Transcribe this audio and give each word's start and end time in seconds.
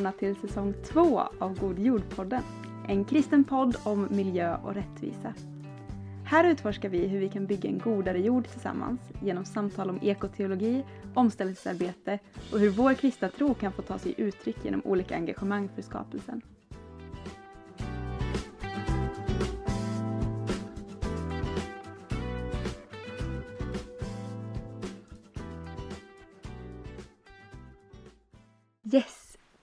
välkomna 0.00 0.18
till 0.18 0.48
säsong 0.48 0.74
två 0.92 1.20
av 1.38 1.58
God 1.58 1.78
jord-podden. 1.78 2.42
En 2.88 3.04
kristen 3.04 3.44
podd 3.44 3.76
om 3.84 4.08
miljö 4.10 4.56
och 4.56 4.74
rättvisa. 4.74 5.34
Här 6.24 6.44
utforskar 6.44 6.88
vi 6.88 7.06
hur 7.06 7.20
vi 7.20 7.28
kan 7.28 7.46
bygga 7.46 7.68
en 7.68 7.78
godare 7.78 8.18
jord 8.18 8.48
tillsammans 8.48 9.00
genom 9.22 9.44
samtal 9.44 9.90
om 9.90 9.98
ekoteologi, 10.02 10.84
omställningsarbete 11.14 12.18
och 12.52 12.58
hur 12.58 12.70
vår 12.70 12.94
kristna 12.94 13.28
tro 13.28 13.54
kan 13.54 13.72
få 13.72 13.82
ta 13.82 13.98
sig 13.98 14.14
uttryck 14.16 14.56
genom 14.64 14.82
olika 14.84 15.14
engagemang 15.14 15.68
för 15.74 15.82
skapelsen. 15.82 16.42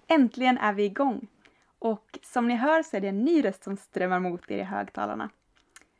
Äntligen 0.07 0.57
är 0.57 0.73
vi 0.73 0.83
igång! 0.83 1.27
Och 1.79 2.19
som 2.23 2.47
ni 2.47 2.55
hör 2.55 2.83
så 2.83 2.97
är 2.97 3.01
det 3.01 3.07
en 3.07 3.25
ny 3.25 3.45
röst 3.45 3.63
som 3.63 3.77
strömmar 3.77 4.19
mot 4.19 4.51
er 4.51 4.57
i 4.57 4.63
högtalarna. 4.63 5.29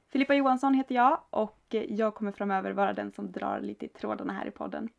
Filippa 0.10 0.34
Johansson 0.34 0.74
heter 0.74 0.96
jag 0.96 1.22
och 1.30 1.76
jag 1.90 2.16
kommer 2.16 2.32
framöver 2.32 2.72
vara 2.72 2.94
den 2.94 3.12
som 3.12 3.32
drar 3.32 3.60
lite 3.60 3.86
i 3.86 3.90
trådarna 3.90 4.34
här 4.34 4.46
i 4.46 4.52
podden. 4.52 4.90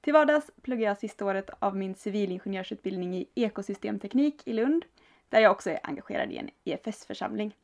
Till 0.00 0.12
vardags 0.12 0.50
pluggar 0.62 0.88
jag 0.88 0.98
sista 0.98 1.24
året 1.24 1.50
av 1.58 1.76
min 1.76 1.94
civilingenjörsutbildning 1.94 3.14
i 3.14 3.26
ekosystemteknik 3.34 4.42
i 4.46 4.52
Lund, 4.52 4.84
där 5.28 5.40
jag 5.40 5.52
också 5.52 5.70
är 5.70 5.80
engagerad 5.82 6.32
i 6.32 6.36
en 6.36 6.50
EFS-församling. 6.64 7.56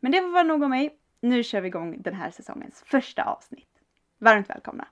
Men 0.00 0.12
det 0.12 0.20
får 0.20 0.28
vara 0.28 0.42
nog 0.42 0.62
om 0.62 0.70
mig. 0.70 0.98
Nu 1.20 1.42
kör 1.42 1.60
vi 1.60 1.68
igång 1.68 2.02
den 2.02 2.14
här 2.14 2.30
säsongens 2.30 2.82
första 2.86 3.24
avsnitt. 3.24 3.80
Varmt 4.18 4.50
välkomna! 4.50 4.86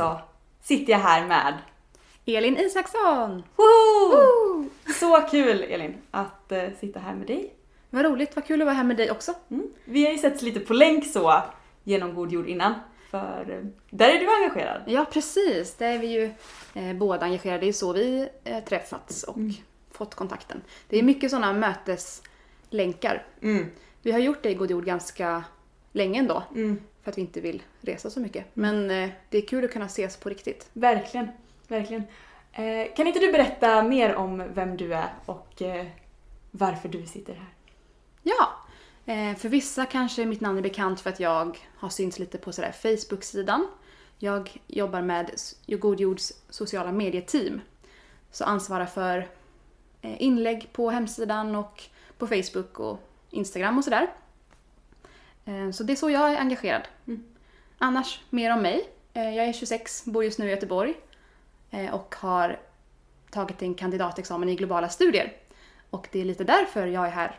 Så 0.00 0.20
sitter 0.62 0.92
jag 0.92 0.98
här 1.00 1.26
med 1.26 1.58
Elin 2.26 2.56
Isaksson! 2.56 3.42
Woho! 3.56 4.64
Så 5.00 5.20
kul 5.30 5.62
Elin 5.62 5.94
att 6.10 6.52
eh, 6.52 6.64
sitta 6.80 7.00
här 7.00 7.14
med 7.14 7.26
dig. 7.26 7.54
Vad 7.90 8.04
roligt, 8.04 8.36
vad 8.36 8.46
kul 8.46 8.60
att 8.62 8.66
vara 8.66 8.74
här 8.74 8.84
med 8.84 8.96
dig 8.96 9.10
också. 9.10 9.34
Mm. 9.50 9.66
Vi 9.84 10.04
har 10.04 10.12
ju 10.12 10.18
setts 10.18 10.42
lite 10.42 10.60
på 10.60 10.72
länk 10.74 11.06
så 11.06 11.42
genom 11.84 12.14
God 12.14 12.32
Jord 12.32 12.48
innan. 12.48 12.74
För 13.10 13.46
eh, 13.50 13.66
där 13.90 14.08
är 14.08 14.20
du 14.20 14.34
engagerad. 14.42 14.82
Ja, 14.86 15.04
precis. 15.12 15.74
Där 15.74 15.92
är 15.94 15.98
vi 15.98 16.06
ju 16.06 16.24
eh, 16.74 16.96
båda 16.96 17.26
engagerade. 17.26 17.60
Det 17.60 17.68
är 17.68 17.72
så 17.72 17.92
vi 17.92 18.28
eh, 18.44 18.64
träffats 18.64 19.22
och 19.22 19.36
Mm. 19.36 19.52
fått 19.90 20.14
kontakten. 20.14 20.62
Det 20.88 20.98
är 20.98 21.02
mycket 21.02 21.30
sådana 21.30 21.52
möteslänkar. 21.52 23.26
Mm. 23.42 23.66
Vi 24.02 24.12
har 24.12 24.18
gjort 24.18 24.42
det 24.42 24.50
i 24.50 24.54
God 24.54 24.70
Jord 24.70 24.84
ganska 24.84 25.44
länge 25.92 26.18
ändå. 26.20 26.42
Mm. 26.54 26.80
För 27.02 27.10
att 27.10 27.18
vi 27.18 27.22
inte 27.22 27.40
vill 27.40 27.62
resa 27.80 28.10
så 28.10 28.20
mycket. 28.20 28.46
Men 28.54 28.90
eh, 28.90 29.10
det 29.28 29.38
är 29.38 29.46
kul 29.46 29.64
att 29.64 29.72
kunna 29.72 29.86
ses 29.86 30.16
på 30.16 30.28
riktigt. 30.28 30.70
Verkligen, 30.72 31.28
verkligen. 31.68 32.02
Eh, 32.52 32.94
kan 32.96 33.06
inte 33.06 33.18
du 33.18 33.32
berätta 33.32 33.82
mer 33.82 34.14
om 34.14 34.44
vem 34.54 34.76
du 34.76 34.94
är 34.94 35.10
och 35.26 35.62
eh, 35.62 35.86
varför 36.50 36.88
du 36.88 37.06
sitter 37.06 37.34
här? 37.34 37.48
Ja! 38.22 38.56
För 39.38 39.48
vissa 39.48 39.86
kanske 39.86 40.26
mitt 40.26 40.40
namn 40.40 40.58
är 40.58 40.62
bekant 40.62 41.00
för 41.00 41.10
att 41.10 41.20
jag 41.20 41.58
har 41.76 41.88
synts 41.88 42.18
lite 42.18 42.38
på 42.38 42.52
sådär 42.52 42.72
Facebook-sidan. 42.72 43.66
Jag 44.18 44.60
jobbar 44.66 45.02
med 45.02 45.30
God 45.66 46.00
Jords 46.00 46.32
sociala 46.48 46.92
medieteam. 46.92 47.60
Så 48.30 48.44
ansvarar 48.44 48.86
för 48.86 49.28
inlägg 50.02 50.72
på 50.72 50.90
hemsidan 50.90 51.56
och 51.56 51.82
på 52.18 52.26
Facebook 52.26 52.80
och 52.80 53.00
Instagram 53.30 53.78
och 53.78 53.84
sådär. 53.84 54.10
Eh, 55.50 55.70
så 55.70 55.82
det 55.82 55.92
är 55.92 55.96
så 55.96 56.10
jag 56.10 56.32
är 56.32 56.38
engagerad. 56.38 56.82
Mm. 57.06 57.24
Annars, 57.78 58.20
mer 58.30 58.52
om 58.52 58.62
mig. 58.62 58.88
Eh, 59.14 59.36
jag 59.36 59.46
är 59.46 59.52
26, 59.52 60.04
bor 60.04 60.24
just 60.24 60.38
nu 60.38 60.46
i 60.46 60.50
Göteborg 60.50 60.94
eh, 61.70 61.94
och 61.94 62.14
har 62.18 62.58
tagit 63.30 63.62
en 63.62 63.74
kandidatexamen 63.74 64.48
i 64.48 64.56
globala 64.56 64.88
studier. 64.88 65.32
Och 65.90 66.08
det 66.12 66.20
är 66.20 66.24
lite 66.24 66.44
därför 66.44 66.86
jag 66.86 67.06
är 67.06 67.10
här 67.10 67.38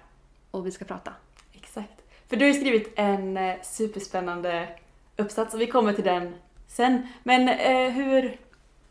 och 0.51 0.67
vi 0.67 0.71
ska 0.71 0.85
prata. 0.85 1.13
Exakt. 1.53 2.01
För 2.27 2.35
du 2.35 2.45
har 2.45 2.53
ju 2.53 2.59
skrivit 2.59 2.93
en 2.95 3.39
superspännande 3.63 4.67
uppsats 5.17 5.53
och 5.53 5.61
vi 5.61 5.67
kommer 5.67 5.93
till 5.93 6.03
den 6.03 6.35
sen. 6.67 7.07
Men 7.23 7.47
hur, 7.93 8.37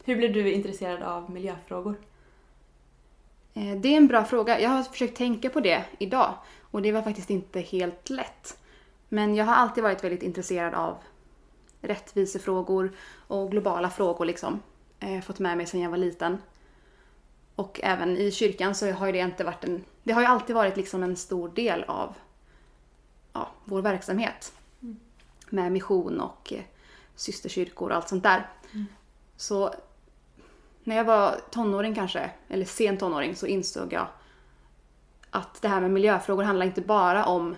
hur 0.04 0.16
blev 0.16 0.32
du 0.32 0.52
intresserad 0.52 1.02
av 1.02 1.30
miljöfrågor? 1.30 1.94
Det 3.52 3.88
är 3.88 3.96
en 3.96 4.06
bra 4.06 4.24
fråga. 4.24 4.60
Jag 4.60 4.70
har 4.70 4.82
försökt 4.82 5.16
tänka 5.16 5.50
på 5.50 5.60
det 5.60 5.84
idag 5.98 6.34
och 6.60 6.82
det 6.82 6.92
var 6.92 7.02
faktiskt 7.02 7.30
inte 7.30 7.60
helt 7.60 8.10
lätt. 8.10 8.59
Men 9.12 9.34
jag 9.34 9.44
har 9.44 9.54
alltid 9.54 9.82
varit 9.82 10.04
väldigt 10.04 10.22
intresserad 10.22 10.74
av 10.74 10.98
rättvisefrågor 11.80 12.92
och 13.26 13.50
globala 13.50 13.90
frågor 13.90 14.24
liksom. 14.24 14.62
Eh, 15.00 15.20
fått 15.20 15.38
med 15.38 15.56
mig 15.56 15.66
sedan 15.66 15.80
jag 15.80 15.90
var 15.90 15.96
liten. 15.96 16.38
Och 17.54 17.80
även 17.82 18.16
i 18.16 18.30
kyrkan 18.30 18.74
så 18.74 18.92
har 18.92 19.06
ju 19.06 19.12
det 19.12 19.18
inte 19.18 19.44
varit 19.44 19.64
en... 19.64 19.84
Det 20.02 20.12
har 20.12 20.20
ju 20.20 20.26
alltid 20.26 20.56
varit 20.56 20.76
liksom 20.76 21.02
en 21.02 21.16
stor 21.16 21.48
del 21.48 21.84
av 21.84 22.14
ja, 23.32 23.48
vår 23.64 23.82
verksamhet. 23.82 24.52
Med 25.50 25.72
mission 25.72 26.20
och 26.20 26.52
eh, 26.52 26.62
systerkyrkor 27.14 27.90
och 27.90 27.96
allt 27.96 28.08
sånt 28.08 28.22
där. 28.22 28.48
Så 29.36 29.74
när 30.84 30.96
jag 30.96 31.04
var 31.04 31.40
tonåring 31.50 31.94
kanske, 31.94 32.30
eller 32.48 32.64
sen 32.64 32.98
tonåring, 32.98 33.36
så 33.36 33.46
insåg 33.46 33.92
jag 33.92 34.06
att 35.30 35.62
det 35.62 35.68
här 35.68 35.80
med 35.80 35.90
miljöfrågor 35.90 36.42
handlar 36.42 36.66
inte 36.66 36.80
bara 36.80 37.24
om 37.24 37.56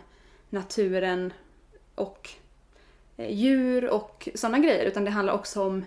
naturen 0.52 1.32
och 1.94 2.30
eh, 3.16 3.30
djur 3.30 3.90
och 3.90 4.28
sådana 4.34 4.58
grejer, 4.58 4.84
utan 4.84 5.04
det 5.04 5.10
handlar 5.10 5.34
också 5.34 5.62
om 5.62 5.84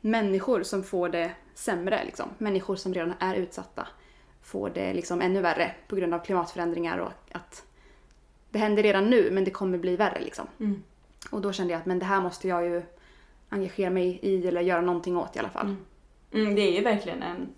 människor 0.00 0.62
som 0.62 0.84
får 0.84 1.08
det 1.08 1.30
sämre. 1.54 2.04
Liksom. 2.04 2.28
Människor 2.38 2.76
som 2.76 2.94
redan 2.94 3.14
är 3.20 3.34
utsatta 3.34 3.88
får 4.42 4.70
det 4.70 4.92
liksom 4.94 5.20
ännu 5.20 5.40
värre 5.40 5.74
på 5.88 5.96
grund 5.96 6.14
av 6.14 6.18
klimatförändringar 6.18 6.98
och 6.98 7.12
att 7.32 7.66
det 8.50 8.58
händer 8.58 8.82
redan 8.82 9.10
nu 9.10 9.30
men 9.30 9.44
det 9.44 9.50
kommer 9.50 9.78
bli 9.78 9.96
värre. 9.96 10.20
Liksom. 10.20 10.46
Mm. 10.60 10.82
Och 11.30 11.40
då 11.40 11.52
kände 11.52 11.72
jag 11.72 11.80
att 11.80 11.86
men 11.86 11.98
det 11.98 12.04
här 12.04 12.20
måste 12.20 12.48
jag 12.48 12.64
ju 12.64 12.82
engagera 13.48 13.90
mig 13.90 14.18
i 14.22 14.46
eller 14.46 14.60
göra 14.60 14.80
någonting 14.80 15.16
åt 15.16 15.36
i 15.36 15.38
alla 15.38 15.50
fall. 15.50 15.66
Mm. 15.66 15.84
Mm, 16.32 16.54
det 16.54 16.60
är 16.60 16.72
ju 16.72 16.82
verkligen 16.82 17.22
en 17.22 17.54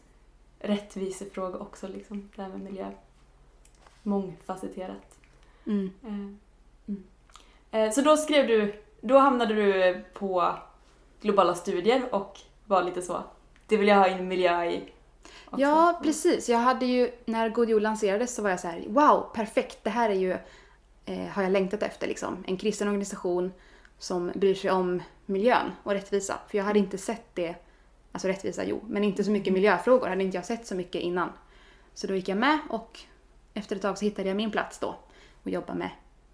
rättvisefråga 0.58 1.58
också, 1.58 1.88
liksom, 1.88 2.30
det 2.36 2.42
här 2.42 2.48
med 2.48 2.60
miljö. 2.60 2.90
Mångfacetterat. 4.02 5.18
Mm. 5.66 5.90
Eh, 6.02 6.08
mm. 6.08 6.28
Eh, 6.28 6.49
Så 7.92 8.00
då 8.00 8.16
skrev 8.16 8.46
du, 8.46 8.82
då 9.00 9.18
hamnade 9.18 9.54
du 9.54 10.00
på 10.14 10.54
globala 11.20 11.54
studier 11.54 12.14
och 12.14 12.38
var 12.66 12.82
lite 12.82 13.02
så, 13.02 13.22
det 13.66 13.76
vill 13.76 13.88
jag 13.88 13.96
ha 13.96 14.08
in 14.08 14.28
miljö 14.28 14.64
i. 14.64 14.92
också. 15.46 15.60
Ja, 15.60 16.00
precis. 16.02 16.48
Jag 16.48 16.58
hade 16.58 16.86
ju, 16.86 17.10
när 17.24 17.48
God 17.48 17.70
Jord 17.70 17.82
lanserades 17.82 18.34
så 18.34 18.42
var 18.42 18.50
jag 18.50 18.60
så 18.60 18.68
här: 18.68 18.84
wow, 18.88 19.30
perfekt, 19.34 19.78
det 19.82 19.90
här 19.90 20.10
är 20.10 20.14
ju, 20.14 20.36
eh, 21.04 21.26
har 21.26 21.42
jag 21.42 21.52
längtat 21.52 21.82
efter 21.82 22.06
liksom. 22.06 22.44
En 22.46 22.56
kristen 22.56 22.88
organisation 22.88 23.52
som 23.98 24.32
bryr 24.34 24.54
sig 24.54 24.70
om 24.70 25.02
miljön 25.26 25.72
och 25.82 25.92
rättvisa. 25.92 26.38
För 26.48 26.58
jag 26.58 26.64
hade 26.64 26.78
inte 26.78 26.98
sett 26.98 27.34
det, 27.34 27.54
alltså 28.12 28.28
rättvisa 28.28 28.64
jo, 28.64 28.80
men 28.86 29.04
inte 29.04 29.24
så 29.24 29.30
mycket 29.30 29.52
miljöfrågor 29.52 30.08
hade 30.08 30.22
inte 30.22 30.36
jag 30.36 30.44
sett 30.44 30.66
så 30.66 30.74
mycket 30.74 31.02
innan. 31.02 31.32
Så 31.94 32.06
då 32.06 32.14
gick 32.14 32.28
jag 32.28 32.38
med 32.38 32.58
och 32.70 33.00
efter 33.54 33.76
ett 33.76 33.82
tag 33.82 33.98
så 33.98 34.04
hittade 34.04 34.28
jag 34.28 34.36
min 34.36 34.50
plats 34.50 34.78
då 34.78 34.94
och 35.42 35.50
jobbade 35.50 35.78
med, 35.78 35.90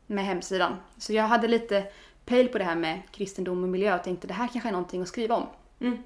med 0.06 0.24
hemsidan. 0.24 0.76
Så 0.98 1.12
jag 1.12 1.24
hade 1.24 1.48
lite 1.48 1.86
pejl 2.24 2.48
på 2.48 2.58
det 2.58 2.64
här 2.64 2.76
med 2.76 3.02
kristendom 3.10 3.62
och 3.62 3.68
miljö 3.68 3.94
och 3.94 4.04
tänkte 4.04 4.26
det 4.26 4.34
här 4.34 4.48
kanske 4.48 4.68
är 4.68 4.72
någonting 4.72 5.02
att 5.02 5.08
skriva 5.08 5.36
om. 5.36 5.46
Mm. 5.80 6.02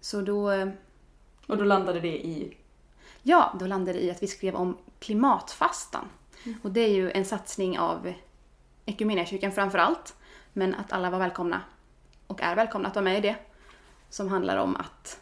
Så 0.00 0.20
då 0.20 0.50
eh, 0.50 0.68
Och 1.46 1.56
då 1.56 1.64
landade 1.64 2.00
det 2.00 2.26
i... 2.26 2.56
Ja, 3.22 3.56
då 3.60 3.66
landade 3.66 3.98
det 3.98 4.04
i 4.04 4.10
att 4.10 4.22
vi 4.22 4.26
skrev 4.26 4.54
om 4.54 4.76
klimatfastan. 4.98 6.08
Och 6.62 6.70
det 6.70 6.80
är 6.80 6.88
ju 6.88 7.10
en 7.10 7.24
satsning 7.24 7.78
av 7.78 8.12
Equmeniakyrkan 8.86 9.52
framför 9.52 9.78
allt. 9.78 10.14
Men 10.52 10.74
att 10.74 10.92
alla 10.92 11.10
var 11.10 11.18
välkomna 11.18 11.60
och 12.26 12.42
är 12.42 12.56
välkomna 12.56 12.88
att 12.88 12.94
vara 12.94 13.04
med 13.04 13.18
i 13.18 13.20
det. 13.20 13.36
Som 14.08 14.28
handlar 14.28 14.56
om 14.56 14.76
att 14.76 15.20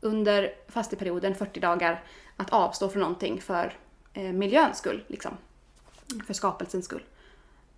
under 0.00 0.54
fasteperioden, 0.68 1.34
40 1.34 1.60
dagar, 1.60 2.04
att 2.36 2.50
avstå 2.50 2.88
från 2.88 3.00
någonting 3.00 3.40
för 3.40 3.72
eh, 4.12 4.32
miljöns 4.32 4.78
skull. 4.78 5.04
Liksom. 5.06 5.36
För 6.26 6.34
skapelsens 6.34 6.84
skull. 6.84 7.02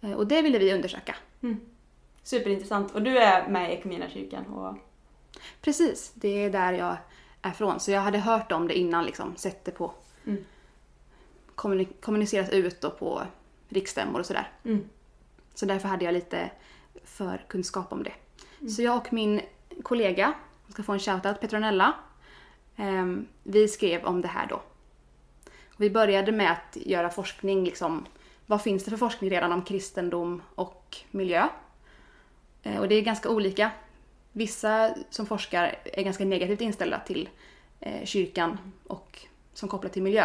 Eh, 0.00 0.12
och 0.12 0.26
det 0.26 0.42
ville 0.42 0.58
vi 0.58 0.74
undersöka. 0.74 1.14
Mm. 1.42 1.60
Superintressant. 2.22 2.94
Och 2.94 3.02
du 3.02 3.18
är 3.18 3.48
med 3.48 3.70
i 3.70 3.74
Equmeniakyrkan 3.74 4.46
och... 4.46 4.76
Precis, 5.60 6.12
det 6.14 6.28
är 6.28 6.50
där 6.50 6.72
jag 6.72 6.96
är 7.42 7.50
från. 7.50 7.80
Så 7.80 7.90
jag 7.90 8.00
hade 8.00 8.18
hört 8.18 8.52
om 8.52 8.68
det 8.68 8.78
innan, 8.78 9.04
liksom, 9.04 9.36
sett 9.36 9.64
det 9.64 9.70
på 9.70 9.92
Mm. 10.26 10.44
kommuni- 11.54 12.00
kommuniceras 12.00 12.50
ut 12.50 12.84
och 12.84 12.98
på 12.98 13.22
riksstämmor 13.68 14.20
och 14.20 14.26
sådär. 14.26 14.50
Mm. 14.64 14.88
Så 15.54 15.66
därför 15.66 15.88
hade 15.88 16.04
jag 16.04 16.14
lite 16.14 16.50
för 17.04 17.44
kunskap 17.48 17.92
om 17.92 18.02
det. 18.02 18.12
Så 18.70 18.82
jag 18.82 18.96
och 18.96 19.12
min 19.12 19.40
kollega, 19.82 20.34
jag 20.66 20.72
ska 20.72 20.82
få 20.82 20.92
en 20.92 20.98
shoutout, 21.00 21.40
Petronella, 21.40 21.94
ehm, 22.76 23.28
vi 23.42 23.68
skrev 23.68 24.04
om 24.04 24.20
det 24.20 24.28
här 24.28 24.46
då. 24.46 24.62
Och 25.74 25.80
vi 25.80 25.90
började 25.90 26.32
med 26.32 26.52
att 26.52 26.76
göra 26.76 27.10
forskning, 27.10 27.64
liksom, 27.64 28.06
vad 28.52 28.62
finns 28.62 28.84
det 28.84 28.90
för 28.90 28.98
forskning 28.98 29.30
redan 29.30 29.52
om 29.52 29.62
kristendom 29.62 30.42
och 30.54 30.96
miljö? 31.10 31.48
Eh, 32.62 32.80
och 32.80 32.88
det 32.88 32.94
är 32.94 33.02
ganska 33.02 33.28
olika. 33.28 33.70
Vissa 34.32 34.94
som 35.10 35.26
forskar 35.26 35.78
är 35.84 36.02
ganska 36.02 36.24
negativt 36.24 36.60
inställda 36.60 36.98
till 36.98 37.28
eh, 37.80 38.04
kyrkan 38.04 38.58
och 38.86 39.26
som 39.54 39.68
kopplar 39.68 39.90
till 39.90 40.02
miljö 40.02 40.24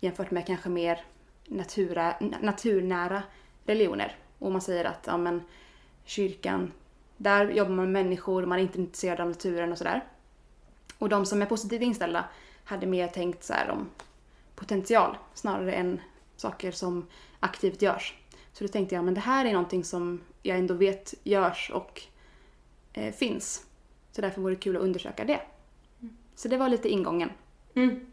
jämfört 0.00 0.30
med 0.30 0.46
kanske 0.46 0.68
mer 0.68 1.04
natura, 1.46 2.14
naturnära 2.40 3.22
religioner. 3.66 4.16
Och 4.38 4.52
man 4.52 4.60
säger 4.60 4.84
att 4.84 5.04
ja, 5.06 5.16
men, 5.16 5.42
kyrkan, 6.04 6.72
där 7.16 7.50
jobbar 7.50 7.70
man 7.74 7.92
med 7.92 8.04
människor, 8.04 8.46
man 8.46 8.58
är 8.58 8.62
inte 8.62 8.78
intresserad 8.78 9.20
av 9.20 9.28
naturen 9.28 9.72
och 9.72 9.78
sådär. 9.78 10.04
Och 10.98 11.08
de 11.08 11.26
som 11.26 11.42
är 11.42 11.46
positivt 11.46 11.82
inställda 11.82 12.24
hade 12.64 12.86
mer 12.86 13.08
tänkt 13.08 13.44
så 13.44 13.52
här 13.52 13.70
om 13.70 13.88
potential 14.54 15.16
snarare 15.34 15.72
än 15.72 16.00
saker 16.40 16.72
som 16.72 17.06
aktivt 17.40 17.82
görs. 17.82 18.14
Så 18.52 18.64
då 18.64 18.68
tänkte 18.68 18.94
jag, 18.94 19.04
men 19.04 19.14
det 19.14 19.20
här 19.20 19.44
är 19.44 19.52
någonting 19.52 19.84
som 19.84 20.20
jag 20.42 20.58
ändå 20.58 20.74
vet 20.74 21.14
görs 21.22 21.70
och 21.74 22.02
eh, 22.92 23.14
finns. 23.14 23.66
Så 24.12 24.20
därför 24.20 24.40
vore 24.40 24.54
det 24.54 24.60
kul 24.60 24.76
att 24.76 24.82
undersöka 24.82 25.24
det. 25.24 25.40
Så 26.34 26.48
det 26.48 26.56
var 26.56 26.68
lite 26.68 26.88
ingången. 26.88 27.30
Mm. 27.74 28.06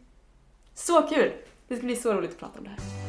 Så 0.74 1.02
kul! 1.02 1.32
Det 1.68 1.76
ska 1.76 1.86
bli 1.86 1.96
så 1.96 2.14
roligt 2.14 2.30
att 2.30 2.38
prata 2.38 2.58
om 2.58 2.64
det 2.64 2.70
här. 2.70 3.05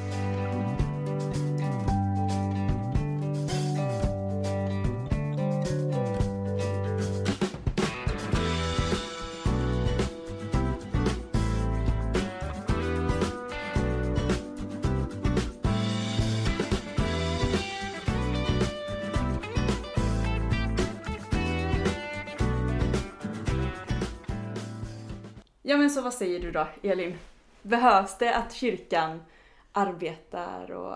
Ja 25.70 25.78
men 25.78 25.90
så 25.90 26.02
vad 26.02 26.14
säger 26.14 26.40
du 26.40 26.52
då, 26.52 26.68
Elin? 26.84 27.18
Behövs 27.62 28.18
det 28.18 28.36
att 28.36 28.54
kyrkan 28.54 29.24
arbetar 29.72 30.72
och 30.72 30.96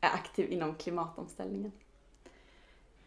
är 0.00 0.14
aktiv 0.14 0.52
inom 0.52 0.74
klimatomställningen? 0.74 1.72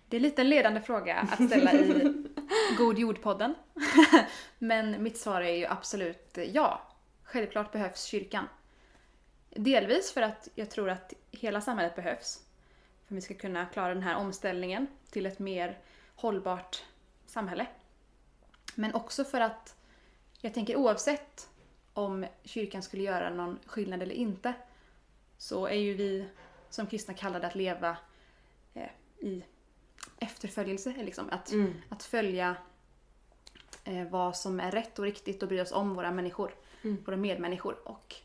Det 0.08 0.18
är 0.18 0.22
lite 0.22 0.42
en 0.42 0.50
ledande 0.50 0.82
fråga 0.82 1.16
att 1.16 1.46
ställa 1.48 1.74
i 1.74 2.14
God 2.78 3.00
jord-podden. 3.00 3.56
Men 4.60 5.04
mitt 5.04 5.18
svar 5.18 5.42
är 5.42 5.56
ju 5.56 5.66
absolut 5.66 6.38
ja. 6.54 6.82
Självklart 7.24 7.72
behövs 7.72 8.04
kyrkan. 8.04 8.48
Delvis 9.50 10.12
för 10.12 10.22
att 10.22 10.48
jag 10.56 10.70
tror 10.70 10.90
att 10.90 11.14
hela 11.32 11.62
samhället 11.62 11.96
behövs. 11.96 12.44
För 13.08 13.14
att 13.14 13.18
vi 13.18 13.22
ska 13.22 13.34
kunna 13.34 13.66
klara 13.66 13.94
den 13.94 14.04
här 14.04 14.16
omställningen 14.16 14.88
till 15.12 15.26
ett 15.26 15.40
mer 15.40 15.78
hållbart 16.16 16.84
samhälle. 17.26 17.66
Men 18.76 18.94
också 18.94 19.24
för 19.24 19.42
att 19.42 19.76
jag 20.42 20.54
tänker 20.54 20.76
oavsett 20.76 21.50
om 21.94 22.26
kyrkan 22.44 22.84
skulle 22.84 23.04
göra 23.04 23.30
någon 23.30 23.60
skillnad 23.66 24.02
eller 24.02 24.16
inte 24.16 24.54
så 25.38 25.66
är 25.68 25.76
ju 25.76 25.94
vi 25.94 26.28
som 26.70 26.88
kristna 26.88 27.14
kallade 27.14 27.48
att 27.48 27.56
leva 27.56 27.98
eh, 28.74 28.90
i 29.20 29.44
efterföljelse. 30.20 30.94
Liksom. 30.98 31.30
Att, 31.30 31.52
Mm. 31.52 31.74
att 31.90 32.04
följa 32.04 32.56
eh, 33.84 34.08
vad 34.10 34.36
som 34.38 34.60
är 34.60 34.72
rätt 34.72 35.00
och 35.00 35.06
riktigt 35.06 35.44
och 35.44 35.50
bry 35.50 35.62
oss 35.62 35.72
om 35.72 35.94
våra 35.96 36.12
människor, 36.12 36.56
Mm. 36.84 37.04
våra 37.06 37.18
medmänniskor. 37.18 37.88
Och 37.88 38.16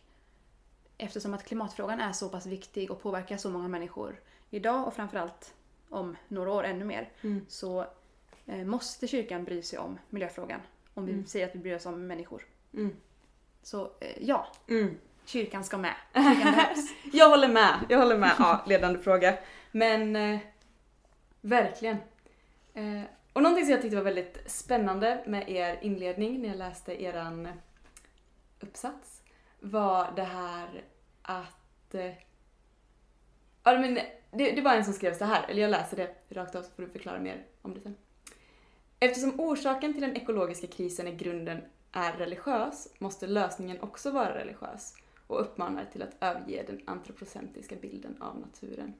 eftersom 0.98 1.34
att 1.34 1.44
klimatfrågan 1.44 2.00
är 2.00 2.12
så 2.12 2.28
pass 2.28 2.46
viktig 2.46 2.90
och 2.90 3.02
påverkar 3.02 3.36
så 3.36 3.50
många 3.50 3.68
människor 3.68 4.20
idag 4.50 4.86
och 4.86 4.94
framförallt 4.94 5.54
om 5.88 6.16
några 6.28 6.52
år 6.52 6.64
ännu 6.64 6.84
mer 6.84 7.10
Mm. 7.22 7.46
så 7.48 7.86
eh, 8.46 8.64
måste 8.64 9.06
kyrkan 9.08 9.44
bry 9.44 9.62
sig 9.62 9.78
om 9.78 9.98
miljöfrågan. 10.10 10.60
Om 10.96 11.06
vi 11.06 11.12
Mm. 11.12 11.26
säger 11.26 11.46
att 11.48 11.54
vi 11.54 11.58
bryr 11.58 11.76
oss 11.76 11.86
om 11.86 12.06
människor. 12.06 12.42
Mm. 12.74 12.96
Så 13.62 13.90
eh, 14.00 14.22
ja, 14.22 14.46
Mm. 14.68 14.98
kyrkan 15.24 15.64
ska 15.64 15.78
med. 15.78 15.94
Kyrkan 16.14 16.52
behövs. 16.52 16.90
Jag 17.12 17.28
håller 17.30 17.48
med, 17.48 17.74
jag 17.88 17.98
håller 17.98 18.18
med. 18.18 18.32
Ja, 18.38 18.64
ledande 18.66 18.98
fråga. 18.98 19.38
Men 19.72 20.16
eh, 20.16 20.38
verkligen. 21.40 21.96
Eh, 22.74 23.02
och 23.32 23.42
någonting 23.42 23.64
som 23.64 23.72
jag 23.72 23.82
tyckte 23.82 23.96
var 23.96 24.04
väldigt 24.04 24.50
spännande 24.50 25.22
med 25.26 25.48
er 25.50 25.78
inledning 25.82 26.42
när 26.42 26.48
jag 26.48 26.58
läste 26.58 27.02
eran 27.02 27.48
uppsats 28.60 29.22
var 29.60 30.12
det 30.16 30.22
här 30.24 30.84
att... 31.22 31.94
Eh, 31.94 32.12
ja, 33.62 33.78
men 33.78 33.94
det, 34.30 34.50
det 34.52 34.60
var 34.60 34.74
en 34.74 34.84
som 34.84 34.94
skrev 34.94 35.14
så 35.18 35.24
här, 35.24 35.44
eller 35.48 35.62
jag 35.62 35.70
läser 35.70 35.96
det 35.96 36.34
rakt 36.34 36.54
av 36.54 36.62
så 36.62 36.70
får 36.70 36.82
du 36.82 36.88
förklara 36.88 37.18
mer 37.18 37.44
om 37.62 37.74
det 37.74 37.80
sen. 37.80 37.96
Eftersom 39.00 39.40
orsaken 39.40 39.92
till 39.92 40.02
den 40.02 40.16
ekologiska 40.16 40.66
krisen 40.66 41.08
i 41.08 41.16
grunden 41.16 41.62
är 41.92 42.12
religiös 42.12 42.88
måste 42.98 43.26
lösningen 43.26 43.80
också 43.80 44.10
vara 44.10 44.34
religiös 44.34 44.94
och 45.26 45.40
uppmanar 45.40 45.84
till 45.92 46.02
att 46.02 46.16
överge 46.20 46.64
den 46.66 46.80
antropocentriska 46.84 47.76
bilden 47.76 48.22
av 48.22 48.40
naturen. 48.40 48.94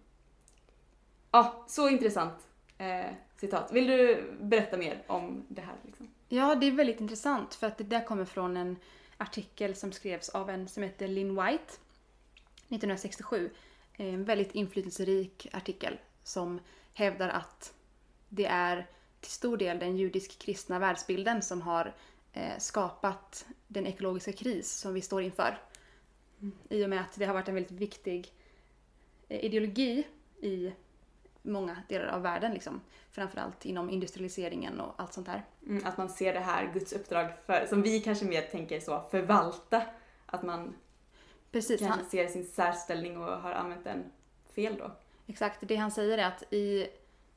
Ja, 1.31 1.65
så 1.69 1.89
intressant 1.89 2.49
eh, 2.79 3.07
citat. 3.37 3.73
Vill 3.73 3.87
du 3.87 4.33
berätta 4.41 4.77
mer 4.77 5.03
om 5.07 5.45
det 5.49 5.61
här? 5.61 5.77
Liksom? 5.83 6.09
Ja, 6.29 6.55
det 6.55 6.67
är 6.67 6.73
väldigt 6.73 7.01
intressant 7.01 7.55
för 7.55 7.67
att 7.67 7.79
det 7.79 7.85
där 7.85 8.05
kommer 8.05 8.25
från 8.25 8.57
en 8.57 8.77
artikel 9.17 9.75
som 9.75 9.93
skrevs 9.93 10.29
av 10.29 10.51
en 10.51 10.69
som 10.69 10.83
heter 10.83 11.09
Lynn 11.09 11.29
White 11.29 11.73
1967. 12.69 13.51
En 13.97 14.25
väldigt 14.25 14.55
inflytelserik 14.55 15.49
artikel 15.53 15.99
som 16.23 16.61
hävdar 16.95 17.29
att 17.29 17.75
det 18.29 18.47
är 18.47 18.87
till 19.27 19.35
stor 19.35 19.57
del 19.57 19.79
den 19.79 19.97
judisk-kristna 19.97 20.79
världsbilden 20.79 21.43
som 21.43 21.63
har 21.63 21.95
eh, 22.33 22.59
skapat 22.59 23.47
den 23.67 23.87
ekologiska 23.87 24.33
kris 24.33 24.73
som 24.73 24.95
vi 24.95 25.01
står 25.01 25.23
inför. 25.23 25.59
I 26.69 26.85
och 26.85 26.91
med 26.91 27.01
att 27.01 27.15
det 27.15 27.25
har 27.25 27.35
varit 27.35 27.49
en 27.49 27.55
väldigt 27.55 27.73
viktig 27.73 28.33
eh, 29.29 29.45
ideologi 29.45 30.07
i 30.41 30.73
många 31.43 31.77
delar 31.89 32.07
av 32.07 32.23
världen. 32.23 32.53
Liksom. 32.55 32.81
Framförallt 33.11 33.65
inom 33.65 33.91
industrialiseringen 33.91 34.81
och 34.81 34.95
allt 34.97 35.13
sånt 35.13 35.29
här. 35.29 35.45
Mm, 35.67 35.87
att 35.87 35.99
man 35.99 36.09
ser 36.09 36.33
det 36.33 36.41
här 36.41 36.73
Guds 36.73 36.93
uppdrag 36.93 37.33
för, 37.47 37.67
som 37.67 37.83
vi 37.83 38.01
kanske 38.01 38.25
mer 38.25 38.43
tänker 38.43 38.81
så, 38.81 39.03
förvalta. 39.11 39.83
Att 40.27 40.43
man 40.43 40.75
Precis, 41.53 41.81
han, 41.81 41.91
kanske 41.91 42.11
ser 42.11 42.29
sin 42.29 42.47
särställning 42.47 43.19
och 43.19 43.41
har 43.41 43.53
använt 43.53 43.85
den 43.85 44.05
fel 44.55 44.77
då. 44.79 44.91
exakt. 45.27 45.59
Det 45.63 45.77
han 45.77 45.91
säger 45.91 46.19
är 46.19 46.27
att 46.27 46.53
i 46.53 46.87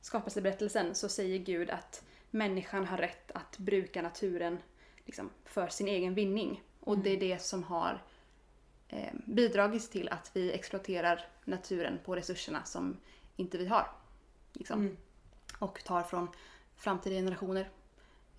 skapelseberättelsen 0.01 0.95
så 0.95 1.09
säger 1.09 1.37
Gud 1.37 1.69
att 1.69 2.03
människan 2.31 2.85
har 2.85 2.97
rätt 2.97 3.31
att 3.31 3.57
bruka 3.57 4.01
naturen 4.01 4.57
liksom, 5.05 5.29
för 5.45 5.67
sin 5.67 5.87
egen 5.87 6.13
vinning. 6.13 6.63
Och 6.79 6.93
Mm. 6.93 7.03
det 7.03 7.09
är 7.09 7.19
det 7.19 7.41
som 7.41 7.63
har 7.63 8.03
eh, 8.87 9.13
bidragit 9.25 9.91
till 9.91 10.09
att 10.09 10.31
vi 10.33 10.51
exploaterar 10.51 11.25
naturen 11.45 11.99
på 12.05 12.15
resurserna 12.15 12.63
som 12.63 12.97
inte 13.35 13.57
vi 13.57 13.67
har. 13.67 13.91
Liksom. 14.53 14.79
Mm. 14.79 14.97
och 15.59 15.83
tar 15.83 16.03
från 16.03 16.27
framtida 16.75 17.15
generationer. 17.15 17.69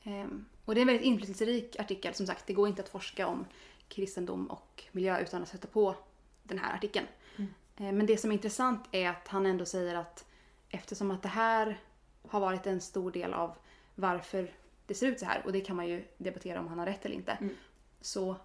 Ehm, 0.05 0.45
och 0.64 0.75
det 0.75 0.81
är 0.81 0.83
en 0.83 0.87
väldigt 0.87 1.07
inflytelserik 1.07 1.81
artikel. 1.81 2.14
Som 2.14 2.26
sagt, 2.26 2.47
det 2.47 2.52
går 2.52 2.69
inte 2.69 2.83
att 2.83 2.88
forska 2.88 3.26
om 3.26 3.47
kristendom 3.88 4.47
och 4.47 4.85
miljö 4.93 5.21
utan 5.21 5.43
att 5.43 5.49
sätta 5.49 5.69
på 5.69 5.97
den 6.43 6.59
här 6.59 6.75
artikeln. 6.75 7.07
Mm. 7.37 7.55
Ehm, 7.76 7.97
men 7.97 8.07
det 8.07 8.17
som 8.17 8.31
är 8.31 8.35
intressant 8.35 8.85
är 8.93 9.09
att 9.09 9.29
han 9.29 9.47
ändå 9.47 9.64
säger 9.64 9.95
att 9.95 10.25
eftersom 10.71 11.11
att 11.11 11.23
det 11.23 11.29
här 11.29 11.81
har 12.29 12.41
varit 12.41 12.67
en 12.67 12.81
stor 12.81 13.11
del 13.11 13.35
av 13.35 13.57
varför 13.95 14.50
det 14.87 14.95
ser 14.95 15.07
ut 15.07 15.19
så 15.19 15.27
här 15.27 15.43
och 15.45 15.53
det 15.53 15.61
kan 15.61 15.77
man 15.77 15.89
ju 15.89 16.05
debattera 16.19 16.61
om 16.61 16.69
han 16.69 16.79
har 16.79 16.87
rätt 16.87 17.05
eller 17.05 17.17
inte. 17.17 17.33
Mm. 17.33 17.55
Så 18.00 18.37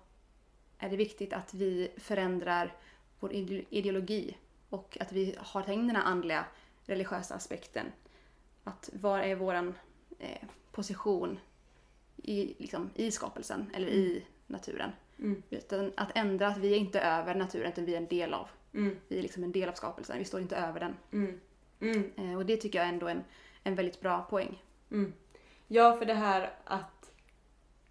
är 0.78 0.90
det 0.90 0.96
viktigt 0.96 1.34
att 1.34 1.54
vi 1.54 1.92
förändrar 1.98 2.74
vår 3.20 3.34
ide- 3.34 3.66
ideologi 3.70 4.38
och 4.70 4.98
att 5.00 5.12
vi 5.12 5.36
har 5.38 5.62
tagit 5.62 5.78
in 5.78 5.88
den 5.88 5.96
här 5.96 6.04
andliga 6.04 6.46
religiösa 6.86 7.36
aspekten. 7.36 7.86
Att 8.64 8.90
vad 8.94 9.20
är 9.20 9.36
våran 9.36 9.74
eh, 10.20 10.48
position 10.72 11.40
i, 12.18 12.56
liksom, 12.58 12.90
i 12.96 13.12
skapelsen 13.12 13.72
eller 13.74 13.88
i 13.88 14.26
naturen. 14.48 14.92
Mm. 15.20 15.44
Utan 15.50 15.92
att 15.98 16.12
ändra 16.16 16.48
att 16.48 16.58
vi 16.58 16.74
är 16.74 16.78
inte 16.78 17.00
över 17.00 17.36
naturen 17.36 17.72
utan 17.72 17.86
vi 17.86 17.94
är 17.94 17.98
en 17.98 18.08
del 18.08 18.34
av. 18.34 18.48
Mm. 18.74 18.98
Vi 19.08 19.18
är 19.18 19.22
liksom 19.22 19.44
en 19.44 19.52
del 19.52 19.70
av 19.70 19.74
skapelsen, 19.74 20.20
vi 20.20 20.26
står 20.26 20.42
inte 20.42 20.56
över 20.56 20.80
den. 20.80 20.96
Mm. 21.80 22.12
Eh, 22.18 22.38
och 22.38 22.46
det 22.46 22.58
tycker 22.58 22.80
jag 22.80 22.88
ändå 22.88 23.08
är 23.08 23.12
en, 23.12 23.24
en 23.64 23.76
väldigt 23.76 24.02
bra 24.02 24.22
poäng. 24.22 24.64
Mm. 24.92 25.14
Ja, 25.68 25.98
för 25.98 26.06
det 26.06 26.14
här 26.14 26.54
att 26.64 27.12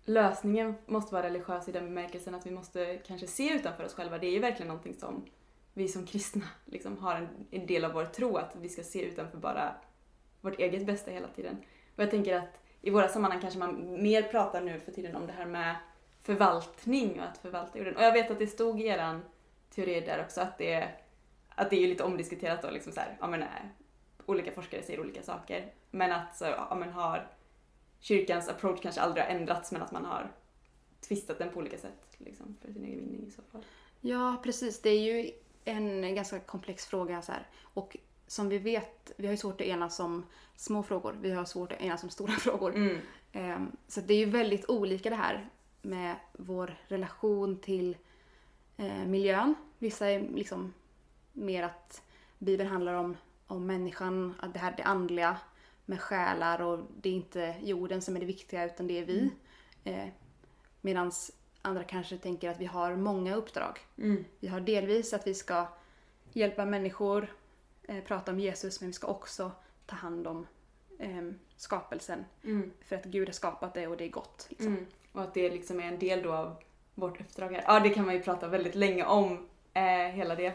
lösningen 0.04 0.74
måste 0.86 1.14
vara 1.14 1.26
religiös 1.26 1.68
i 1.68 1.72
den 1.72 1.84
bemärkelsen 1.84 2.34
att 2.34 2.46
vi 2.46 2.50
måste 2.50 3.00
kanske 3.06 3.26
se 3.26 3.54
utanför 3.54 3.84
oss 3.84 3.94
själva. 3.94 4.18
Det 4.18 4.26
är 4.26 4.32
ju 4.32 4.38
verkligen 4.38 4.68
någonting 4.68 4.94
som 4.94 5.24
vi 5.74 5.88
som 5.88 6.06
kristna 6.06 6.44
liksom 6.64 6.98
har 6.98 7.14
en, 7.14 7.28
en 7.50 7.66
del 7.66 7.84
av 7.84 7.92
vår 7.92 8.04
tro, 8.04 8.36
att 8.36 8.56
vi 8.56 8.68
ska 8.68 8.82
se 8.82 9.02
utanför 9.02 9.38
bara 9.38 9.74
vårt 10.40 10.58
eget 10.58 10.86
bästa 10.86 11.10
hela 11.10 11.28
tiden. 11.28 11.56
Och 11.96 12.02
jag 12.02 12.10
tänker 12.10 12.36
att 12.36 12.60
i 12.80 12.90
våra 12.90 13.08
sammanhang 13.08 13.40
kanske 13.40 13.58
man 13.58 14.02
mer 14.02 14.22
pratar 14.22 14.60
nu 14.60 14.80
för 14.80 14.92
tiden 14.92 15.16
om 15.16 15.26
det 15.26 15.32
här 15.32 15.46
med 15.46 15.76
förvaltning 16.22 17.20
och 17.20 17.26
att 17.26 17.38
förvalta 17.38 17.78
jorden. 17.78 17.96
Och 17.96 18.02
jag 18.02 18.12
vet 18.12 18.30
att 18.30 18.38
det 18.38 18.46
stod 18.46 18.80
i 18.80 18.86
eran 18.86 19.22
teori 19.74 20.00
där 20.00 20.20
också 20.24 20.40
att 20.40 20.58
det, 20.58 20.88
att 21.54 21.70
det 21.70 21.84
är 21.84 21.88
lite 21.88 22.04
omdiskuterat 22.04 22.62
då, 22.62 22.70
liksom 22.70 22.92
så 22.92 23.00
här, 23.00 23.16
ja 23.20 23.26
men 23.26 23.40
nej, 23.40 23.70
olika 24.26 24.52
forskare 24.52 24.82
säger 24.82 25.00
olika 25.00 25.22
saker. 25.22 25.72
Men 25.90 26.12
att 26.12 26.36
så, 26.36 26.44
ja 26.44 26.76
men 26.80 26.92
har 26.92 27.30
kyrkans 28.00 28.48
approach 28.48 28.80
kanske 28.80 29.00
aldrig 29.00 29.24
har 29.24 29.30
ändrats 29.30 29.72
men 29.72 29.82
att 29.82 29.92
man 29.92 30.04
har 30.04 30.32
twistat 31.00 31.38
den 31.38 31.50
på 31.50 31.58
olika 31.58 31.78
sätt 31.78 32.16
liksom, 32.18 32.56
för 32.60 32.72
sin 32.72 32.84
egen 32.84 32.98
vinning 32.98 33.26
i 33.28 33.30
så 33.30 33.42
fall. 33.52 33.64
Ja, 34.00 34.40
precis. 34.42 34.82
Det 34.82 34.90
är 34.90 35.00
ju 35.00 35.30
en 35.64 36.14
ganska 36.14 36.40
komplex 36.40 36.86
fråga 36.86 37.22
så 37.22 37.32
här. 37.32 37.48
Och 37.62 37.96
som 38.26 38.48
vi 38.48 38.58
vet, 38.58 39.12
vi 39.16 39.26
har 39.26 39.32
ju 39.32 39.36
svårt 39.36 39.60
att 39.60 39.66
enas 39.66 40.00
om 40.00 40.26
små 40.56 40.82
frågor. 40.82 41.16
Vi 41.20 41.30
har 41.30 41.44
svårt 41.44 41.72
att 41.72 41.80
enas 41.80 42.02
om 42.02 42.10
stora 42.10 42.32
frågor. 42.38 42.74
Mm. 42.74 42.98
Ehm, 43.32 43.76
Så 43.88 44.00
det 44.00 44.14
är 44.14 44.18
ju 44.18 44.24
väldigt 44.24 44.70
olika 44.70 45.10
det 45.10 45.16
här 45.16 45.48
med 45.82 46.16
vår 46.32 46.78
relation 46.88 47.58
till 47.58 47.96
eh, 48.76 49.06
miljön. 49.06 49.54
Vissa 49.78 50.06
är 50.10 50.20
liksom 50.20 50.72
mer 51.34 51.62
att 51.62 52.02
Bibeln 52.38 52.70
handlar 52.70 52.94
om, 52.94 53.16
om 53.46 53.66
människan, 53.66 54.34
att 54.40 54.52
det 54.52 54.58
här 54.58 54.72
är 54.72 54.76
det 54.76 54.82
andliga 54.82 55.36
med 55.84 56.00
själar 56.00 56.62
och 56.62 56.80
det 57.00 57.08
är 57.08 57.12
inte 57.12 57.54
jorden 57.62 58.02
som 58.02 58.16
är 58.16 58.20
det 58.20 58.26
viktiga 58.26 58.64
utan 58.64 58.86
det 58.86 58.98
är 58.98 59.04
vi. 59.04 59.30
Eh, 59.84 60.08
Medan 60.84 61.12
andra 61.62 61.84
kanske 61.84 62.18
tänker 62.18 62.50
att 62.50 62.60
vi 62.60 62.64
har 62.64 62.96
många 62.96 63.34
uppdrag. 63.34 63.78
Mm. 63.98 64.24
Vi 64.40 64.48
har 64.48 64.60
delvis 64.60 65.12
att 65.12 65.26
vi 65.26 65.34
ska 65.34 65.66
hjälpa 66.32 66.64
människor, 66.64 67.34
eh, 67.82 68.04
prata 68.04 68.32
om 68.32 68.40
Jesus, 68.40 68.80
men 68.80 68.88
vi 68.88 68.92
ska 68.92 69.06
också 69.06 69.50
ta 69.86 69.96
hand 69.96 70.26
om 70.26 70.46
eh, 70.98 71.30
skapelsen. 71.56 72.24
Mm. 72.44 72.72
För 72.80 72.96
att 72.96 73.04
Gud 73.04 73.28
har 73.28 73.32
skapat 73.32 73.74
det 73.74 73.86
och 73.86 73.96
det 73.96 74.04
är 74.04 74.08
gott. 74.08 74.46
Liksom. 74.50 74.72
Mm. 74.72 74.86
Och 75.12 75.22
att 75.22 75.34
det 75.34 75.50
liksom 75.50 75.80
är 75.80 75.84
en 75.84 75.98
del 75.98 76.22
då 76.22 76.32
av 76.32 76.56
vårt 76.94 77.20
uppdrag 77.20 77.52
här. 77.52 77.64
Ja, 77.66 77.80
det 77.80 77.90
kan 77.90 78.04
man 78.04 78.14
ju 78.14 78.22
prata 78.22 78.48
väldigt 78.48 78.74
länge 78.74 79.04
om, 79.04 79.48
eh, 79.74 79.82
hela 80.12 80.34
det. 80.34 80.52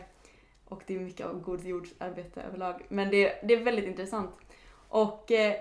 Och 0.70 0.84
det 0.88 0.96
är 0.96 1.00
mycket 1.00 1.26
av 1.26 1.42
god 1.42 1.66
jordsarbete 1.66 2.42
överlag. 2.42 2.86
Men 2.90 3.10
det, 3.10 3.40
det 3.44 3.54
är 3.54 3.64
väldigt 3.64 3.86
intressant. 3.86 4.32
Och 4.90 5.32
eh, 5.32 5.56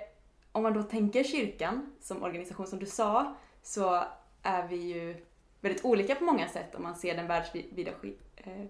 om 0.53 0.62
man 0.62 0.73
då 0.73 0.83
tänker 0.83 1.25
kyrkan 1.25 1.93
som 2.00 2.23
organisation, 2.23 2.67
som 2.67 2.79
du 2.79 2.87
sa, 2.87 3.37
så 3.62 4.05
är 4.43 4.69
vi 4.69 4.77
ju 4.77 5.25
väldigt 5.61 5.85
olika 5.85 6.15
på 6.15 6.25
många 6.25 6.49
sätt 6.49 6.75
om 6.75 6.83
man 6.83 6.97
ser 6.97 7.17
den 7.17 7.27
världsvida 7.27 7.93
eh, 8.37 8.67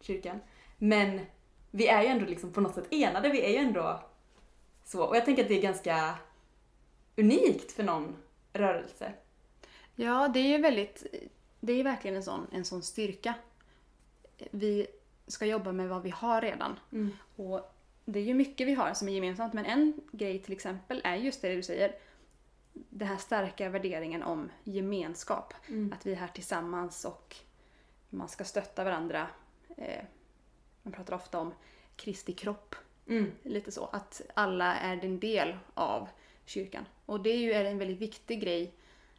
kyrkan. 0.00 0.40
Men 0.78 1.20
vi 1.70 1.88
är 1.88 2.02
ju 2.02 2.08
ändå 2.08 2.26
liksom 2.26 2.52
på 2.52 2.60
något 2.60 2.74
sätt 2.74 2.92
enade, 2.92 3.28
vi 3.28 3.42
är 3.42 3.50
ju 3.50 3.56
ändå 3.56 4.00
så. 4.84 5.04
Och 5.04 5.16
jag 5.16 5.24
tänker 5.24 5.42
att 5.42 5.48
det 5.48 5.58
är 5.58 5.62
ganska 5.62 6.14
unikt 7.16 7.72
för 7.72 7.82
någon 7.82 8.16
rörelse. 8.52 9.12
Ja, 9.94 10.28
det 10.28 10.40
är 10.40 10.48
ju 10.48 10.58
väldigt, 10.58 11.06
det 11.60 11.72
är 11.72 11.84
verkligen 11.84 12.16
en 12.16 12.22
sån, 12.22 12.46
en 12.52 12.64
sån 12.64 12.82
styrka. 12.82 13.34
Vi 14.50 14.86
ska 15.26 15.46
jobba 15.46 15.72
med 15.72 15.88
vad 15.88 16.02
vi 16.02 16.10
har 16.10 16.40
redan. 16.40 16.78
Mm. 16.92 17.10
Och 17.36 17.74
det 18.04 18.18
är 18.18 18.24
ju 18.24 18.34
mycket 18.34 18.66
vi 18.66 18.74
har 18.74 18.94
som 18.94 19.08
är 19.08 19.12
gemensamt, 19.12 19.52
men 19.52 19.64
en 19.66 20.00
grej 20.12 20.38
till 20.38 20.52
exempel 20.52 21.00
är 21.04 21.16
just 21.16 21.42
det 21.42 21.54
du 21.54 21.62
säger. 21.62 21.94
Den 22.72 23.08
här 23.08 23.16
starka 23.16 23.68
värderingen 23.68 24.22
om 24.22 24.50
gemenskap. 24.64 25.54
Mm. 25.68 25.92
Att 25.92 26.06
vi 26.06 26.12
är 26.12 26.16
här 26.16 26.28
tillsammans 26.28 27.04
och 27.04 27.36
man 28.10 28.28
ska 28.28 28.44
stötta 28.44 28.84
varandra. 28.84 29.26
Eh, 29.76 30.04
man 30.82 30.92
pratar 30.92 31.14
ofta 31.14 31.38
om 31.38 31.54
Kristi 31.96 32.32
kropp. 32.32 32.74
Mm. 33.08 33.32
Lite 33.42 33.72
så. 33.72 33.84
Att 33.84 34.20
alla 34.34 34.74
är 34.76 35.04
en 35.04 35.20
del 35.20 35.56
av 35.74 36.08
kyrkan. 36.44 36.84
Och 37.06 37.20
det 37.20 37.30
är 37.30 37.38
ju 37.38 37.52
en 37.52 37.78
väldigt 37.78 37.98
viktig 37.98 38.40
grej 38.40 38.74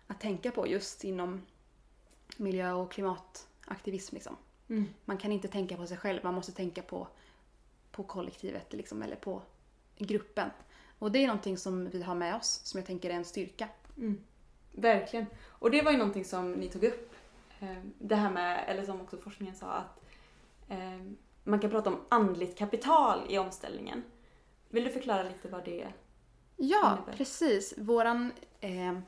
att 0.07 0.19
tänka 0.19 0.51
på 0.51 0.67
just 0.67 1.03
inom 1.03 1.41
miljö 2.38 2.74
och 2.74 2.91
klimataktivism. 2.91 4.15
Liksom. 4.15 4.36
Mm. 4.74 4.86
Man 5.06 5.18
kan 5.18 5.32
inte 5.32 5.48
tänka 5.48 5.77
på 5.77 5.88
sig 5.88 5.98
själv, 5.98 6.20
man 6.24 6.34
måste 6.34 6.51
tänka 6.51 6.82
på, 6.82 7.08
på 7.92 8.03
kollektivet 8.03 8.74
liksom, 8.74 9.01
eller 9.01 9.15
på 9.15 9.42
gruppen. 9.98 10.50
Och 11.00 11.12
det 11.12 11.20
är 11.24 11.27
någonting 11.27 11.58
som 11.58 11.89
vi 11.89 12.01
har 12.03 12.15
med 12.15 12.36
oss, 12.36 12.62
som 12.63 12.77
jag 12.77 12.88
tänker 12.88 13.10
är 13.10 13.13
en 13.13 13.25
styrka. 13.25 13.68
Mm. 13.98 14.24
Verkligen. 14.72 15.25
Och 15.44 15.72
det 15.72 15.82
var 15.82 15.92
ju 15.92 15.98
någonting 15.98 16.25
som 16.25 16.51
ni 16.51 16.70
tog 16.70 16.84
upp. 16.84 17.13
eh, 17.60 17.77
Det 18.00 18.15
här 18.15 18.32
med, 18.32 18.65
eller 18.68 18.86
som 18.86 19.01
också 19.01 19.18
forskningen 19.18 19.56
sa, 19.56 19.72
att 19.72 20.03
eh, 20.70 21.01
man 21.44 21.60
kan 21.60 21.70
prata 21.70 21.89
om 21.89 22.00
andligt 22.10 22.58
kapital 22.58 23.20
i 23.30 23.38
omställningen. 23.38 24.03
Vill 24.70 24.84
du 24.84 24.89
förklara 24.89 25.24
lite 25.24 25.48
vad 25.50 25.65
det 25.65 25.82
är? 25.82 25.94
Ja, 26.58 26.94
innebär. 26.98 27.13
precis. 27.18 27.74
Våran 27.77 28.32
eh, 28.60 29.00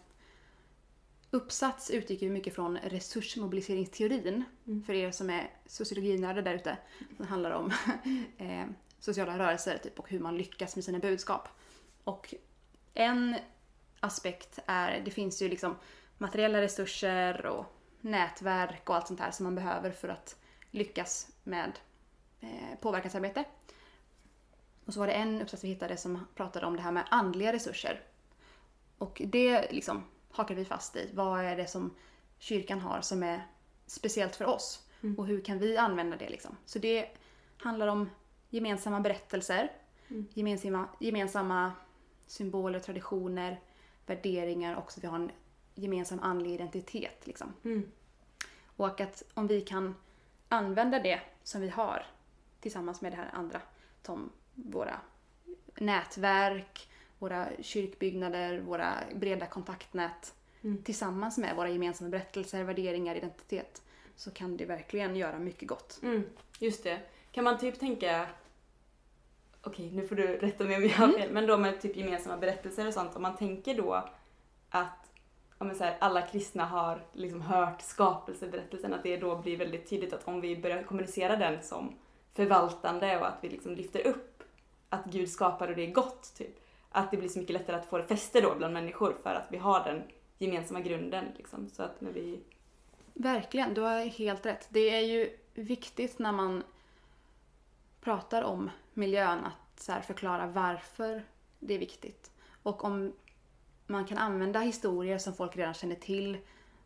uppsats 1.35 1.89
utgick 1.89 2.21
ju 2.21 2.29
mycket 2.29 2.55
från 2.55 2.77
resursmobiliseringsteorin. 2.77 4.43
Mm. 4.67 4.83
För 4.83 4.93
er 4.93 5.11
som 5.11 5.29
är 5.29 5.49
sociologinördar 5.65 6.41
där 6.41 6.53
ute. 6.53 6.77
Det 7.17 7.25
handlar 7.25 7.51
om 7.51 7.71
eh, 8.37 8.65
sociala 8.99 9.39
rörelser 9.39 9.77
typ, 9.77 9.99
och 9.99 10.09
hur 10.09 10.19
man 10.19 10.37
lyckas 10.37 10.75
med 10.75 10.85
sina 10.85 10.99
budskap. 10.99 11.47
Och 12.03 12.33
en 12.93 13.35
aspekt 13.99 14.59
är, 14.65 15.01
det 15.05 15.11
finns 15.11 15.41
ju 15.41 15.49
liksom 15.49 15.75
materiella 16.17 16.61
resurser 16.61 17.45
och 17.45 17.65
nätverk 18.01 18.89
och 18.89 18.95
allt 18.95 19.07
sånt 19.07 19.19
här 19.19 19.31
som 19.31 19.43
man 19.43 19.55
behöver 19.55 19.91
för 19.91 20.09
att 20.09 20.35
lyckas 20.71 21.27
med 21.43 21.79
eh, 22.41 22.79
påverkansarbete. 22.81 23.43
Och 24.85 24.93
så 24.93 24.99
var 24.99 25.07
det 25.07 25.13
en 25.13 25.41
uppsats 25.41 25.63
vi 25.63 25.67
hittade 25.67 25.97
som 25.97 26.27
pratade 26.35 26.65
om 26.65 26.75
det 26.75 26.81
här 26.81 26.91
med 26.91 27.03
andliga 27.09 27.53
resurser. 27.53 28.01
Och 28.97 29.21
det 29.25 29.71
liksom 29.71 30.03
hakade 30.35 30.59
vi 30.59 30.65
fast 30.65 30.95
i. 30.95 31.09
Vad 31.13 31.39
är 31.39 31.55
det 31.57 31.67
som 31.67 31.95
kyrkan 32.37 32.79
har 32.79 33.01
som 33.01 33.23
är 33.23 33.47
speciellt 33.85 34.35
för 34.35 34.45
oss? 34.45 34.87
Mm. 35.03 35.19
Och 35.19 35.25
hur 35.27 35.41
kan 35.41 35.59
vi 35.59 35.77
använda 35.77 36.17
det 36.17 36.29
liksom? 36.29 36.57
Så 36.65 36.79
det 36.79 37.07
handlar 37.57 37.87
om 37.87 38.09
gemensamma 38.49 38.99
berättelser, 38.99 39.71
Mm. 40.07 40.25
gemensamma, 40.33 40.87
gemensamma 40.99 41.71
symboler, 42.27 42.79
traditioner, 42.79 43.59
värderingar 44.05 44.75
och 44.75 44.91
så 44.91 44.99
att 44.99 45.03
vi 45.03 45.07
har 45.07 45.15
en 45.15 45.31
gemensam 45.75 46.19
andlig 46.19 46.51
identitet. 46.53 47.27
Liksom. 47.27 47.53
Mm. 47.63 47.91
Och 48.75 49.01
att 49.01 49.23
om 49.33 49.47
vi 49.47 49.61
kan 49.61 49.95
använda 50.49 50.99
det 50.99 51.21
som 51.43 51.61
vi 51.61 51.69
har 51.69 52.05
tillsammans 52.59 53.01
med 53.01 53.11
det 53.11 53.15
här 53.15 53.29
andra, 53.33 53.61
som 54.03 54.31
våra 54.53 54.99
nätverk, 55.75 56.89
våra 57.25 57.47
kyrkbyggnader, 57.61 58.59
våra 58.59 58.93
breda 59.15 59.45
kontaktnät 59.45 60.33
Mm. 60.61 60.83
tillsammans 60.83 61.37
med 61.37 61.55
våra 61.55 61.69
gemensamma 61.69 62.09
berättelser, 62.09 62.63
värderingar, 62.63 63.15
identitet 63.15 63.81
så 64.15 64.31
kan 64.31 64.57
det 64.57 64.65
verkligen 64.65 65.15
göra 65.15 65.39
mycket 65.39 65.67
gott. 65.67 65.99
Mm. 66.03 66.23
Just 66.59 66.83
det. 66.83 66.99
Kan 67.31 67.43
man 67.43 67.57
typ 67.57 67.79
tänka 67.79 68.27
Okej, 69.61 69.91
nu 69.91 70.07
får 70.07 70.15
du 70.15 70.27
rätta 70.37 70.63
mig 70.63 70.75
om 70.77 70.83
jag 70.83 70.89
har 70.89 71.07
Mm. 71.07 71.19
fel, 71.19 71.31
men 71.31 71.47
då 71.47 71.57
med 71.57 71.81
typ 71.81 71.95
gemensamma 71.95 72.37
berättelser 72.37 72.87
och 72.87 72.93
sånt, 72.93 73.15
om 73.15 73.21
man 73.21 73.35
tänker 73.37 73.73
då 73.77 74.09
att 74.69 75.11
men 75.59 75.75
så 75.75 75.83
här, 75.83 75.97
alla 75.99 76.21
kristna 76.21 76.65
har 76.65 77.01
liksom 77.13 77.41
hört 77.41 77.81
skapelseberättelsen, 77.81 78.93
att 78.93 79.03
det 79.03 79.17
då 79.17 79.35
blir 79.35 79.57
väldigt 79.57 79.89
tydligt 79.89 80.13
att 80.13 80.27
om 80.27 80.41
vi 80.41 80.57
börjar 80.57 80.83
kommunicera 80.83 81.35
den 81.35 81.63
som 81.63 81.95
förvaltande 82.33 83.19
och 83.19 83.27
att 83.27 83.37
vi 83.41 83.49
liksom 83.49 83.75
lyfter 83.75 84.07
upp 84.07 84.43
att 84.89 85.05
Gud 85.05 85.29
skapar 85.29 85.67
och 85.67 85.75
det 85.75 85.87
är 85.87 85.91
gott, 85.91 86.33
typ. 86.37 86.59
Att 86.95 87.11
det 87.11 87.17
blir 87.17 87.29
så 87.29 87.39
mycket 87.39 87.53
lättare 87.53 87.75
att 87.75 87.85
få 87.85 87.97
det 87.97 88.03
fäste 88.03 88.41
då 88.41 88.55
bland 88.55 88.73
människor 88.73 89.15
för 89.23 89.35
att 89.35 89.47
vi 89.49 89.57
har 89.57 89.83
den 89.83 90.03
gemensamma 90.37 90.79
grunden. 90.79 91.25
Liksom. 91.37 91.69
Så 91.69 91.83
att 91.83 92.01
när 92.01 92.11
vi... 92.11 92.39
Verkligen, 93.13 93.73
du 93.73 93.81
har 93.81 94.05
helt 94.05 94.45
rätt. 94.45 94.67
Det 94.69 94.89
är 94.89 94.99
ju 94.99 95.37
viktigt 95.53 96.19
när 96.19 96.31
man 96.31 96.63
pratar 98.01 98.41
om 98.41 98.69
miljön 98.93 99.39
att 99.45 100.05
förklara 100.05 100.47
varför 100.47 101.25
det 101.59 101.73
är 101.73 101.79
viktigt. 101.79 102.31
Och 102.63 102.83
om 102.83 103.13
man 103.87 104.05
kan 104.05 104.17
använda 104.17 104.59
historier 104.59 105.17
som 105.17 105.33
folk 105.33 105.57
redan 105.57 105.73
känner 105.73 105.95
till, 105.95 106.37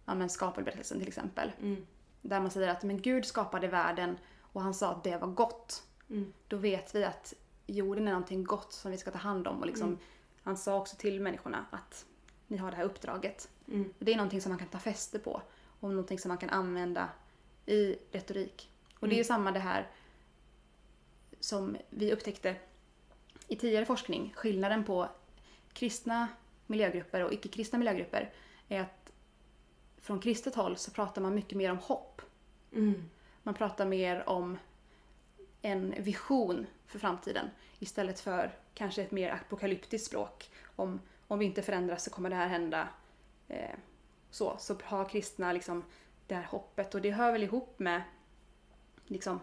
ja 0.05 0.15
men 0.15 0.29
skapelberättelsen 0.29 0.99
till 0.99 1.07
exempel. 1.07 1.51
Mm. 1.61 1.85
Där 2.21 2.39
man 2.39 2.51
säger 2.51 2.69
att 2.69 2.83
men 2.83 3.01
Gud 3.01 3.25
skapade 3.25 3.67
världen 3.67 4.17
och 4.41 4.61
han 4.61 4.73
sa 4.73 4.91
att 4.91 5.03
det 5.03 5.17
var 5.17 5.27
gott. 5.27 5.83
Mm. 6.09 6.33
Då 6.47 6.57
vet 6.57 6.95
vi 6.95 7.03
att 7.03 7.33
jorden 7.69 8.07
är 8.07 8.11
någonting 8.11 8.43
gott 8.43 8.73
som 8.73 8.91
vi 8.91 8.97
ska 8.97 9.11
ta 9.11 9.17
hand 9.17 9.47
om. 9.47 9.59
Och 9.59 9.65
liksom, 9.67 9.87
Mm. 9.87 9.99
Han 10.43 10.57
sa 10.57 10.77
också 10.77 10.95
till 10.95 11.21
människorna 11.21 11.65
att 11.71 12.05
ni 12.47 12.57
har 12.57 12.71
det 12.71 12.77
här 12.77 12.83
uppdraget. 12.83 13.49
Mm. 13.67 13.93
Det 13.99 14.11
är 14.11 14.15
någonting 14.17 14.41
som 14.41 14.49
man 14.49 14.59
kan 14.59 14.67
ta 14.67 14.79
fäste 14.79 15.19
på 15.19 15.41
och 15.79 15.89
någonting 15.89 16.19
som 16.19 16.29
man 16.29 16.37
kan 16.37 16.49
använda 16.49 17.09
i 17.65 17.95
retorik. 18.11 18.69
Och 18.99 19.07
det 19.07 19.13
är 19.13 19.17
ju 19.17 19.21
Mm. 19.21 19.27
samma 19.27 19.51
det 19.51 19.59
här 19.59 19.87
som 21.39 21.77
vi 21.89 22.13
upptäckte 22.13 22.55
i 23.47 23.55
tidigare 23.55 23.85
forskning. 23.85 24.33
Skillnaden 24.35 24.83
på 24.83 25.09
kristna 25.73 26.27
miljögrupper 26.67 27.23
och 27.23 27.33
icke-kristna 27.33 27.79
miljögrupper 27.79 28.33
är 28.67 28.81
att 28.81 29.11
från 29.97 30.19
kristet 30.19 30.55
håll 30.55 30.77
så 30.77 30.91
pratar 30.91 31.21
man 31.21 31.35
mycket 31.35 31.57
mer 31.57 31.71
om 31.71 31.77
hopp. 31.77 32.21
Mm. 32.71 33.09
Man 33.43 33.53
pratar 33.53 33.85
mer 33.85 34.29
om 34.29 34.57
en 35.61 36.03
vision 36.03 36.67
för 36.85 36.99
framtiden 36.99 37.49
istället 37.79 38.19
för 38.19 38.51
kanske 38.73 39.01
ett 39.01 39.11
mer 39.11 39.31
apokalyptiskt 39.31 40.07
språk. 40.07 40.49
Om, 40.75 40.99
om 41.27 41.39
vi 41.39 41.45
inte 41.45 41.61
förändras 41.61 42.03
så 42.03 42.09
kommer 42.09 42.29
det 42.29 42.35
här 42.35 42.47
hända. 42.47 42.87
Eh, 43.47 43.75
så, 44.31 44.55
så 44.59 44.75
har 44.83 45.09
kristna 45.09 45.53
liksom 45.53 45.83
det 46.27 46.35
här 46.35 46.43
hoppet 46.43 46.95
och 46.95 47.01
det 47.01 47.11
hör 47.11 47.31
väl 47.31 47.43
ihop 47.43 47.79
med 47.79 48.01
liksom 49.07 49.39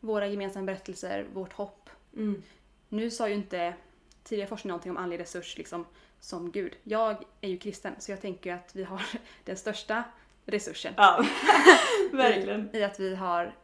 våra 0.00 0.26
gemensamma 0.26 0.66
berättelser, 0.66 1.26
vårt 1.32 1.52
hopp. 1.52 1.90
Mm. 2.16 2.42
Nu 2.88 3.10
sa 3.10 3.28
ju 3.28 3.34
inte 3.34 3.74
tidigare 4.22 4.48
forskning 4.48 4.68
någonting 4.68 4.90
om 4.90 4.96
andlig 4.96 5.20
resurs 5.20 5.58
liksom 5.58 5.86
som 6.20 6.50
Gud. 6.50 6.76
Jag 6.82 7.24
är 7.40 7.48
ju 7.48 7.58
kristen 7.58 7.94
så 7.98 8.12
jag 8.12 8.20
tänker 8.20 8.54
att 8.54 8.76
vi 8.76 8.84
har 8.84 9.02
den 9.44 9.56
största 9.56 10.04
resursen. 10.44 10.94
Ja, 10.96 11.24
verkligen. 12.12 12.76
I, 12.76 12.78
I 12.78 12.84
att 12.84 13.00
vi 13.00 13.14
har 13.14 13.54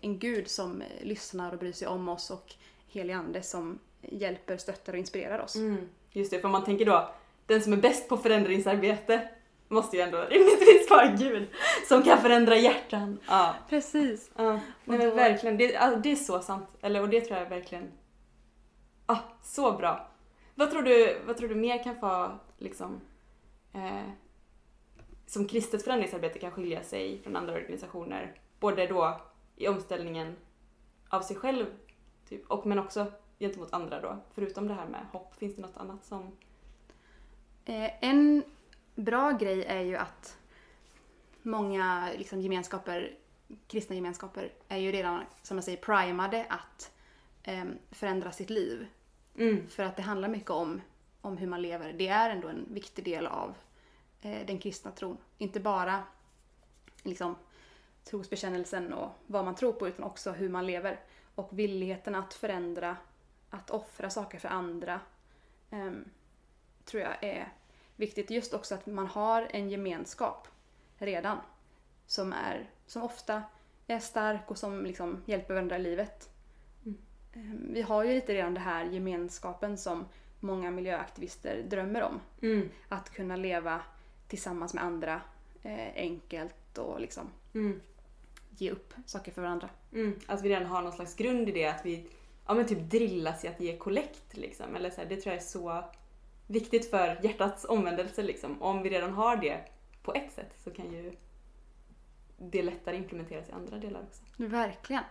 en 0.00 0.18
Gud 0.18 0.48
som 0.48 0.82
eh, 0.82 0.86
lyssnar 1.00 1.52
och 1.52 1.58
bryr 1.58 1.72
sig 1.72 1.88
om 1.88 2.08
oss 2.08 2.30
och 2.30 2.54
helig 2.88 3.12
ande 3.12 3.42
som 3.42 3.78
hjälper, 4.00 4.56
stöttar 4.56 4.92
och 4.92 4.98
inspirerar 4.98 5.38
oss. 5.38 5.56
Mm. 5.56 5.88
Just 6.10 6.30
det, 6.30 6.40
för 6.40 6.48
man 6.48 6.64
tänker 6.64 6.84
då, 6.84 7.14
den 7.46 7.62
som 7.62 7.72
är 7.72 7.76
bäst 7.76 8.08
på 8.08 8.16
förändringsarbete 8.16 9.28
måste 9.68 9.96
ju 9.96 10.02
ändå 10.02 10.18
rimligtvis 10.18 10.90
vara 10.90 11.06
Gud 11.06 11.48
som 11.88 12.02
kan 12.02 12.18
förändra 12.18 12.56
hjärtan. 12.56 13.18
Ja. 13.28 13.54
Precis. 13.68 14.30
Ja, 14.36 14.60
nej 14.84 14.98
men 14.98 15.16
verkligen. 15.16 15.56
Det, 15.56 15.76
alltså, 15.76 16.00
det 16.00 16.12
är 16.12 16.16
så 16.16 16.40
sant. 16.40 16.68
Eller, 16.80 17.02
och 17.02 17.08
det 17.08 17.20
tror 17.20 17.38
jag 17.38 17.48
verkligen... 17.48 17.92
Ah, 19.06 19.18
så 19.42 19.72
bra. 19.72 20.08
Vad 20.54 20.70
tror 20.70 20.82
du, 20.82 21.20
vad 21.26 21.36
tror 21.36 21.48
du 21.48 21.54
mer 21.54 21.82
kan 21.84 22.00
få, 22.00 22.38
liksom, 22.58 23.00
eh, 23.72 24.10
som 25.26 25.48
kristet 25.48 25.84
förändringsarbete 25.84 26.38
kan 26.38 26.50
skilja 26.50 26.82
sig 26.82 27.20
från 27.22 27.36
andra 27.36 27.54
organisationer? 27.54 28.40
Både 28.60 28.86
då 28.86 29.20
i 29.56 29.68
omställningen 29.68 30.36
av 31.08 31.20
sig 31.20 31.36
själv, 31.36 31.66
typ, 32.28 32.46
och 32.50 32.66
men 32.66 32.78
också 32.78 33.12
gentemot 33.38 33.72
andra 33.72 34.00
då. 34.00 34.18
Förutom 34.30 34.68
det 34.68 34.74
här 34.74 34.86
med 34.86 35.06
hopp, 35.12 35.34
finns 35.34 35.56
det 35.56 35.62
något 35.62 35.76
annat 35.76 36.04
som... 36.04 36.36
Eh, 37.64 38.04
en 38.04 38.44
bra 38.94 39.32
grej 39.32 39.64
är 39.64 39.80
ju 39.80 39.96
att 39.96 40.38
många 41.42 42.10
liksom, 42.18 42.40
gemenskaper, 42.40 43.14
kristna 43.66 43.94
gemenskaper, 43.94 44.52
är 44.68 44.76
ju 44.76 44.92
redan, 44.92 45.20
som 45.42 45.56
man 45.56 45.62
säger, 45.62 45.78
primade 45.78 46.46
att 46.48 46.92
ehm, 47.42 47.78
förändra 47.90 48.32
sitt 48.32 48.50
liv. 48.50 48.86
Mm. 49.38 49.68
För 49.68 49.82
att 49.82 49.96
det 49.96 50.02
handlar 50.02 50.28
mycket 50.28 50.50
om, 50.50 50.80
om 51.20 51.36
hur 51.36 51.46
man 51.46 51.62
lever. 51.62 51.92
Det 51.92 52.08
är 52.08 52.30
ändå 52.30 52.48
en 52.48 52.66
viktig 52.70 53.04
del 53.04 53.26
av 53.26 53.54
eh, 54.20 54.46
den 54.46 54.58
kristna 54.58 54.90
tron. 54.90 55.16
Inte 55.38 55.60
bara 55.60 56.02
liksom, 57.02 57.36
trosbekännelsen 58.10 58.92
och 58.92 59.10
vad 59.26 59.44
man 59.44 59.54
tror 59.54 59.72
på 59.72 59.88
utan 59.88 60.04
också 60.04 60.32
hur 60.32 60.48
man 60.48 60.66
lever. 60.66 61.00
Och 61.34 61.58
villigheten 61.58 62.14
att 62.14 62.34
förändra, 62.34 62.96
att 63.50 63.70
offra 63.70 64.10
saker 64.10 64.38
för 64.38 64.48
andra 64.48 65.00
ehm, 65.70 66.04
tror 66.84 67.02
jag 67.02 67.24
är 67.24 67.52
viktigt. 67.96 68.30
Just 68.30 68.54
också 68.54 68.74
att 68.74 68.86
man 68.86 69.06
har 69.06 69.48
en 69.50 69.70
gemenskap 69.70 70.48
redan 70.98 71.38
som, 72.06 72.32
är, 72.32 72.70
som 72.86 73.02
ofta 73.02 73.42
är 73.86 73.98
stark 73.98 74.50
och 74.50 74.58
som 74.58 74.84
liksom 74.86 75.22
hjälper 75.26 75.54
varandra 75.54 75.76
i 75.76 75.82
livet. 75.82 76.30
Mm. 76.84 76.98
Ehm, 77.34 77.72
Vi 77.72 77.82
har 77.82 78.04
ju 78.04 78.14
lite 78.14 78.34
redan 78.34 78.54
det 78.54 78.60
här 78.60 78.84
gemenskapen 78.84 79.78
som 79.78 80.04
många 80.40 80.70
miljöaktivister 80.70 81.62
drömmer 81.62 82.02
om. 82.02 82.20
Mm. 82.42 82.68
Att 82.88 83.10
kunna 83.10 83.36
leva 83.36 83.80
tillsammans 84.28 84.74
med 84.74 84.84
andra 84.84 85.20
eh, 85.62 85.92
enkelt 85.94 86.78
och 86.78 87.00
liksom 87.00 87.30
Mm. 87.54 87.80
Ge 88.60 88.70
upp 88.70 88.94
saker 89.06 89.32
för 89.32 89.42
varandra. 89.42 89.68
Mm. 89.92 90.18
Att 90.26 90.42
vi 90.42 90.48
redan 90.48 90.66
har 90.66 90.82
någon 90.82 90.92
slags 90.92 91.14
grund 91.14 91.48
i 91.48 91.52
det, 91.52 91.66
att 91.66 91.86
vi 91.86 92.08
ja, 92.46 92.54
men 92.54 92.66
typ 92.66 92.90
drillas 92.90 93.44
i 93.44 93.48
att 93.48 93.60
ge 93.60 93.76
kollekt. 93.76 94.36
Liksom. 94.36 94.76
Eller 94.76 94.90
så 94.90 95.00
här, 95.00 95.08
det 95.08 95.16
tror 95.16 95.34
jag 95.34 95.42
är 95.42 95.46
så 95.46 95.84
viktigt 96.46 96.90
för 96.90 97.20
hjärtats 97.22 97.64
omvändelse. 97.68 98.22
Liksom. 98.22 98.62
Om 98.62 98.82
vi 98.82 98.90
redan 98.90 99.12
har 99.12 99.36
det 99.36 99.64
på 100.02 100.14
ett 100.14 100.32
sätt 100.32 100.54
så 100.64 100.70
kan 100.70 100.92
ju 100.92 101.16
det 102.38 102.62
lättare 102.62 102.96
implementeras 102.96 103.48
i 103.48 103.52
andra 103.52 103.78
delar 103.78 104.02
också. 104.08 104.22
Verkligen. 104.36 105.04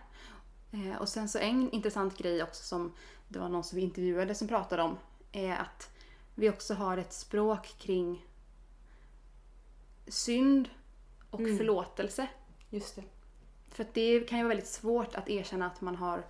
Eh, 0.72 0.96
och 1.00 1.08
sen 1.08 1.28
så 1.28 1.38
en 1.38 1.70
intressant 1.70 2.18
grej 2.18 2.42
också 2.42 2.64
som 2.64 2.92
det 3.28 3.38
var 3.38 3.48
någon 3.48 3.64
som 3.64 3.76
vi 3.76 3.82
intervjuade 3.82 4.34
som 4.34 4.48
pratade 4.48 4.82
om 4.82 4.98
är 5.32 5.56
att 5.56 5.90
vi 6.34 6.50
också 6.50 6.74
har 6.74 6.98
ett 6.98 7.12
språk 7.12 7.74
kring 7.78 8.26
synd 10.08 10.68
och 11.30 11.40
Mm. 11.40 11.56
förlåtelse. 11.58 12.28
Just 12.70 12.96
det. 12.96 13.02
För 13.76 13.86
det 13.92 14.20
kan 14.28 14.38
ju 14.38 14.44
vara 14.44 14.48
väldigt 14.54 14.68
svårt 14.68 15.14
att 15.14 15.28
erkänna 15.28 15.66
att 15.66 15.80
man 15.80 15.96
har 15.96 16.24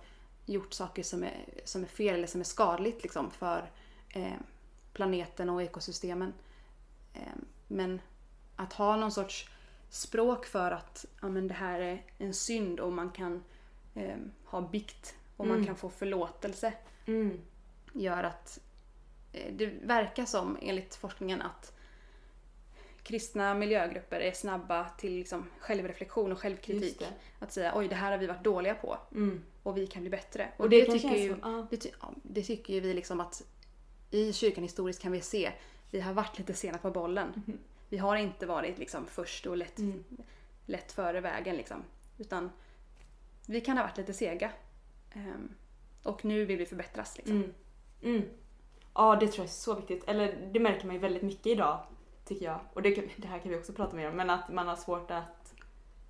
gjort 0.45 0.73
saker 0.73 1.03
som 1.03 1.23
är, 1.23 1.45
som 1.65 1.83
är 1.83 1.87
fel 1.87 2.15
eller 2.15 2.27
som 2.27 2.41
är 2.41 2.45
skadligt 2.45 3.03
liksom, 3.03 3.31
för 3.31 3.71
eh, 4.09 4.33
planeten 4.93 5.49
och 5.49 5.63
ekosystemen. 5.63 6.33
Eh, 7.13 7.21
men 7.67 8.01
att 8.55 8.73
ha 8.73 8.95
någon 8.95 9.11
sorts 9.11 9.49
språk 9.89 10.45
för 10.45 10.71
att 10.71 11.05
ja, 11.21 11.27
men 11.29 11.47
det 11.47 11.53
här 11.53 11.79
är 11.79 12.03
en 12.17 12.33
synd 12.33 12.79
och 12.79 12.93
man 12.93 13.11
kan 13.11 13.43
eh, 13.95 14.17
ha 14.45 14.61
bikt 14.61 15.15
och 15.37 15.47
man 15.47 15.55
Mm. 15.55 15.65
kan 15.67 15.75
få 15.75 15.89
förlåtelse 15.89 16.73
Mm. 17.05 17.41
gör 17.93 18.23
att 18.23 18.59
eh, 19.33 19.53
det 19.53 19.65
verkar 19.65 20.25
som, 20.25 20.57
enligt 20.61 20.95
forskningen, 20.95 21.41
att 21.41 21.76
kristna 23.07 23.53
miljögrupper 23.53 24.19
är 24.19 24.31
snabba 24.31 24.89
till 24.89 25.13
liksom 25.13 25.49
självreflektion 25.59 26.31
och 26.31 26.39
självkritik. 26.39 26.99
det. 26.99 27.13
Att 27.39 27.51
säga 27.51 27.71
oj, 27.75 27.87
det 27.87 27.95
här 27.95 28.11
har 28.11 28.17
vi 28.17 28.27
varit 28.27 28.43
dåliga 28.43 28.75
på 28.75 28.97
Mm. 29.11 29.43
och 29.63 29.77
vi 29.77 29.87
kan 29.87 30.01
bli 30.01 30.09
bättre. 30.09 30.49
Och 30.57 30.69
det, 30.69 30.79
det, 30.79 30.85
kanske 30.85 31.09
tycker 31.09 31.21
ju, 31.23 31.35
det, 31.69 31.77
ty, 31.77 31.89
ja, 32.01 32.13
det 32.23 32.41
tycker 32.43 32.73
ju 32.73 32.79
vi 32.79 32.93
liksom 32.93 33.19
att 33.19 33.43
i 34.11 34.33
kyrkan 34.33 34.63
historiskt 34.63 35.01
kan 35.01 35.11
vi 35.11 35.21
se, 35.21 35.51
vi 35.91 36.01
har 36.01 36.13
varit 36.13 36.37
lite 36.37 36.53
sena 36.53 36.77
på 36.77 36.91
bollen. 36.91 37.27
Mhm. 37.47 37.57
Vi 37.89 37.97
har 37.97 38.15
inte 38.15 38.45
varit 38.45 38.77
liksom 38.79 39.05
först 39.05 39.45
och 39.45 39.57
lätt, 39.57 39.79
Mm. 39.79 40.03
lätt 40.65 40.91
före 40.91 41.21
vägen 41.21 41.55
liksom. 41.55 41.83
Utan 42.17 42.49
vi 43.47 43.61
kan 43.61 43.77
ha 43.77 43.83
varit 43.83 43.97
lite 43.97 44.13
sega. 44.13 44.51
Ehm, 45.13 45.53
och 46.03 46.25
nu 46.25 46.45
vill 46.45 46.57
vi 46.57 46.65
förbättras 46.65 47.17
liksom. 47.17 47.35
Mm. 47.35 47.53
Mm. 48.03 48.23
Ja, 48.93 49.15
det 49.15 49.27
tror 49.27 49.37
jag 49.37 49.45
är 49.45 49.49
så 49.49 49.75
viktigt. 49.75 50.03
Eller 50.07 50.49
det 50.53 50.59
märker 50.59 50.85
man 50.85 50.95
ju 50.95 51.01
väldigt 51.01 51.23
mycket 51.23 51.47
idag, 51.47 51.79
tycker 52.27 52.45
jag. 52.45 52.59
Och 52.73 52.81
det, 52.81 52.89
det 53.17 53.27
här 53.27 53.39
kan 53.39 53.51
vi 53.51 53.57
också 53.57 53.73
prata 53.73 53.95
mer 53.95 54.09
om, 54.09 54.15
men 54.15 54.29
att 54.29 54.49
man 54.49 54.67
har 54.67 54.75
svårt 54.75 55.11
att 55.11 55.53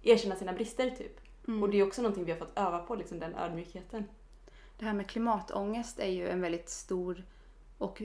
erkänna 0.04 0.36
sina 0.36 0.54
brister 0.54 0.90
typ. 0.90 1.20
Mm. 1.48 1.64
Och 1.64 1.70
det 1.70 1.78
är 1.78 1.88
också 1.88 2.02
någonting 2.02 2.26
vi 2.26 2.32
har 2.32 2.40
fått 2.40 2.58
öva 2.58 2.80
på, 2.80 2.96
liksom 2.96 3.20
den 3.20 3.36
ödmjukheten. 3.36 4.04
Det 4.78 4.86
här 4.86 4.94
med 4.94 5.08
klimatångest 5.08 6.00
är 6.00 6.10
ju 6.12 6.30
en 6.30 6.42
väldigt 6.42 6.70
stor 6.70 7.24
och 7.78 8.02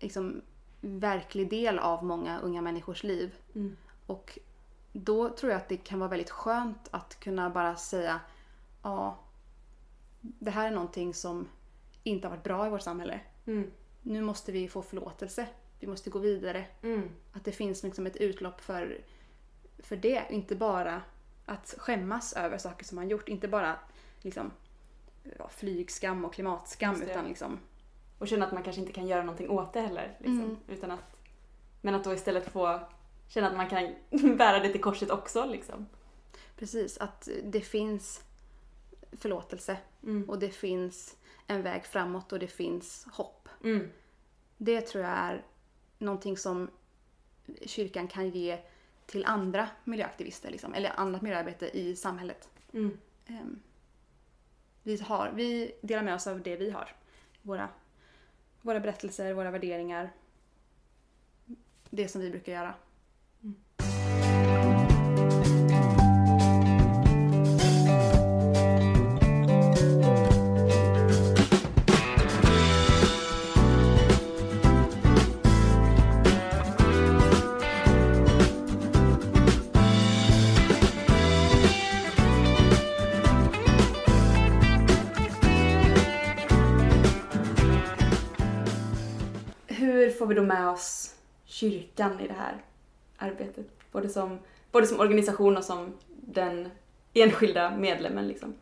liksom 0.00 0.42
verklig 0.80 1.50
del 1.50 1.78
av 1.78 2.04
många 2.04 2.40
unga 2.40 2.62
människors 2.62 3.02
liv. 3.02 3.34
Mm. 3.54 3.76
Och 4.06 4.38
då 4.92 5.28
tror 5.28 5.52
jag 5.52 5.60
att 5.60 5.68
det 5.68 5.76
kan 5.76 5.98
vara 5.98 6.10
väldigt 6.10 6.30
skönt 6.30 6.88
att 6.90 7.20
kunna 7.20 7.50
bara 7.50 7.76
säga 7.76 8.20
ja, 8.82 9.18
det 10.20 10.50
här 10.50 10.66
är 10.66 10.70
någonting 10.70 11.14
som 11.14 11.48
inte 12.02 12.26
har 12.26 12.30
varit 12.30 12.44
bra 12.44 12.66
i 12.66 12.70
vårt 12.70 12.82
samhälle. 12.82 13.20
Mm. 13.46 13.70
Nu 14.02 14.20
måste 14.20 14.52
vi 14.52 14.68
få 14.68 14.82
förlåtelse. 14.82 15.46
Vi 15.84 15.90
måste 15.90 16.10
gå 16.10 16.18
vidare. 16.18 16.66
Mm. 16.82 17.10
Att 17.32 17.44
det 17.44 17.52
finns 17.52 17.82
liksom 17.82 18.06
ett 18.06 18.16
utlopp 18.16 18.60
för, 18.60 19.00
för 19.78 19.96
det. 19.96 20.24
Inte 20.30 20.56
bara 20.56 21.02
att 21.46 21.74
skämmas 21.78 22.32
över 22.32 22.58
saker 22.58 22.84
som 22.84 22.96
man 22.96 23.08
gjort. 23.08 23.28
Inte 23.28 23.48
bara 23.48 23.76
liksom, 24.22 24.50
ja, 25.38 25.48
flygskam 25.48 26.24
och 26.24 26.34
klimatskam 26.34 27.02
utan 27.02 27.24
liksom 27.24 27.58
Och 28.18 28.28
känna 28.28 28.46
att 28.46 28.52
man 28.52 28.62
kanske 28.62 28.80
inte 28.80 28.92
kan 28.92 29.06
göra 29.06 29.22
någonting 29.22 29.50
åt 29.50 29.72
det 29.72 29.80
heller. 29.80 30.16
Liksom. 30.18 30.40
Mm. 30.40 30.56
Utan 30.68 30.90
att, 30.90 31.16
men 31.80 31.94
att 31.94 32.04
då 32.04 32.14
istället 32.14 32.52
få 32.52 32.80
känna 33.28 33.48
att 33.48 33.56
man 33.56 33.68
kan 33.68 33.94
bära 34.36 34.58
det 34.58 34.68
till 34.68 34.82
korset 34.82 35.10
också. 35.10 35.44
Liksom. 35.44 35.86
Precis, 36.56 36.98
att 36.98 37.28
det 37.42 37.60
finns 37.60 38.22
förlåtelse 39.12 39.76
Mm. 40.02 40.30
och 40.30 40.38
det 40.38 40.50
finns 40.50 41.16
en 41.46 41.62
väg 41.62 41.84
framåt 41.84 42.32
och 42.32 42.38
det 42.38 42.46
finns 42.46 43.06
hopp. 43.12 43.48
Mm. 43.64 43.90
Det 44.56 44.80
tror 44.80 45.04
jag 45.04 45.12
är 45.12 45.44
någonting 46.04 46.36
som 46.36 46.70
kyrkan 47.66 48.08
kan 48.08 48.30
ge 48.30 48.58
till 49.06 49.24
andra 49.24 49.68
miljöaktivister, 49.84 50.50
liksom, 50.50 50.74
eller 50.74 51.00
annat 51.00 51.22
miljöarbete 51.22 51.78
i 51.78 51.96
samhället. 51.96 52.48
Mm. 52.72 52.98
Ehm, 53.26 53.62
Vi, 54.82 54.96
har, 55.02 55.32
vi 55.34 55.74
delar 55.80 56.02
med 56.02 56.14
oss 56.14 56.26
av 56.26 56.42
det 56.42 56.56
vi 56.56 56.70
har. 56.70 56.96
Våra, 57.42 57.68
våra 58.60 58.80
berättelser, 58.80 59.32
våra 59.32 59.50
värderingar. 59.50 60.12
Det 61.90 62.08
som 62.08 62.20
vi 62.20 62.30
brukar 62.30 62.52
göra. 62.52 62.74
Får 90.24 90.28
vi 90.28 90.34
då 90.34 90.42
med 90.42 90.68
oss 90.68 91.14
kyrkan 91.44 92.20
i 92.20 92.28
det 92.28 92.34
här 92.34 92.64
arbetet? 93.16 93.66
Både 93.92 94.08
som, 94.08 94.38
både 94.72 94.86
som 94.86 95.00
organisation 95.00 95.56
och 95.56 95.64
som 95.64 95.94
den 96.08 96.70
enskilda 97.14 97.76
medlemmen 97.76 98.28
liksom. 98.28 98.54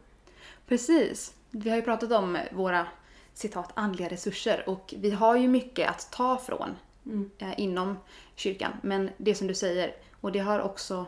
Precis. 0.66 1.34
Vi 1.50 1.70
har 1.70 1.76
ju 1.76 1.82
pratat 1.82 2.12
om 2.12 2.38
våra 2.52 2.86
citat 3.34 3.70
andliga 3.74 4.08
resurser 4.08 4.68
och 4.68 4.94
vi 4.96 5.10
har 5.10 5.36
ju 5.36 5.48
mycket 5.48 5.90
att 5.90 6.12
ta 6.12 6.38
från 6.38 6.76
Mm. 7.06 7.30
eh, 7.38 7.60
inom 7.60 7.98
kyrkan. 8.34 8.72
Men 8.82 9.10
det 9.16 9.34
som 9.34 9.46
du 9.46 9.54
säger, 9.54 9.94
och 10.20 10.32
det 10.32 10.38
har 10.38 10.60
också 10.60 11.06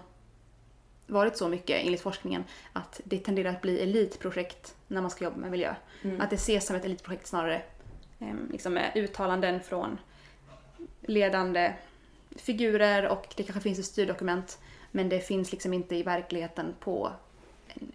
varit 1.07 1.37
så 1.37 1.49
mycket 1.49 1.87
enligt 1.87 2.01
forskningen 2.01 2.45
att 2.73 3.01
det 3.05 3.19
tenderar 3.19 3.51
att 3.51 3.63
bli 3.63 3.83
elitprojekt 3.83 4.75
när 4.89 5.01
man 5.01 5.11
ska 5.11 5.25
jobba 5.25 5.37
med 5.37 5.51
miljö. 5.51 5.75
Mm. 6.03 6.21
Att 6.21 6.31
det 6.31 6.37
ses 6.37 6.67
som 6.67 6.77
ett 6.77 6.85
elitprojekt 6.85 7.27
snarare. 7.27 7.63
Eh, 8.19 8.35
liksom 8.51 8.75
med 8.75 8.93
uttalanden 8.95 9.61
från 9.61 9.99
ledande 11.07 11.73
figurer 12.37 13.09
och 13.09 13.35
det 13.37 13.43
kanske 13.43 13.61
finns 13.61 13.79
ett 13.79 13.85
styrdokument 13.85 14.59
men 14.91 15.09
det 15.09 15.21
finns 15.21 15.53
liksom 15.53 15.73
inte 15.75 15.97
i 15.97 16.03
verkligheten 16.03 16.75
på 16.81 17.13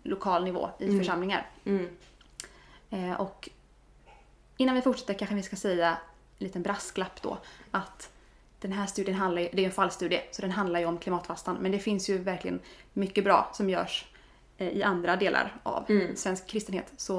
lokal 0.03 0.43
nivå 0.43 0.69
i 0.79 0.83
Mm. 0.85 0.97
församlingar. 0.99 1.49
Mm. 1.65 1.89
Eh, 2.89 3.13
och 3.21 3.49
innan 4.57 4.75
vi 4.75 4.81
fortsätter 4.81 5.13
kanske 5.13 5.35
vi 5.35 5.43
ska 5.43 5.55
säga 5.55 5.89
en 5.89 5.97
liten 6.45 6.61
brasklapp 6.61 7.21
då 7.21 7.37
att 7.71 8.09
den 8.59 8.71
här 8.71 8.85
studien 8.85 9.17
handlar 9.17 9.41
ju, 9.41 9.49
det 9.53 9.61
är 9.61 9.65
en 9.65 9.71
fallstudie, 9.71 10.21
så 10.31 10.41
den 10.41 10.51
handlar 10.51 10.79
ju 10.79 10.85
om 10.85 10.97
klimatfastan. 10.97 11.57
Men 11.61 11.71
det 11.71 11.79
finns 11.79 12.09
ju 12.09 12.17
verkligen 12.17 12.59
mycket 12.93 13.23
bra 13.23 13.49
som 13.53 13.69
görs 13.69 14.05
eh, 14.57 14.67
i 14.69 14.83
andra 14.83 15.15
delar 15.15 15.55
av 15.63 15.85
Mm. 15.89 16.15
svensk 16.15 16.47
kristenhet. 16.47 16.93
Så 16.97 17.17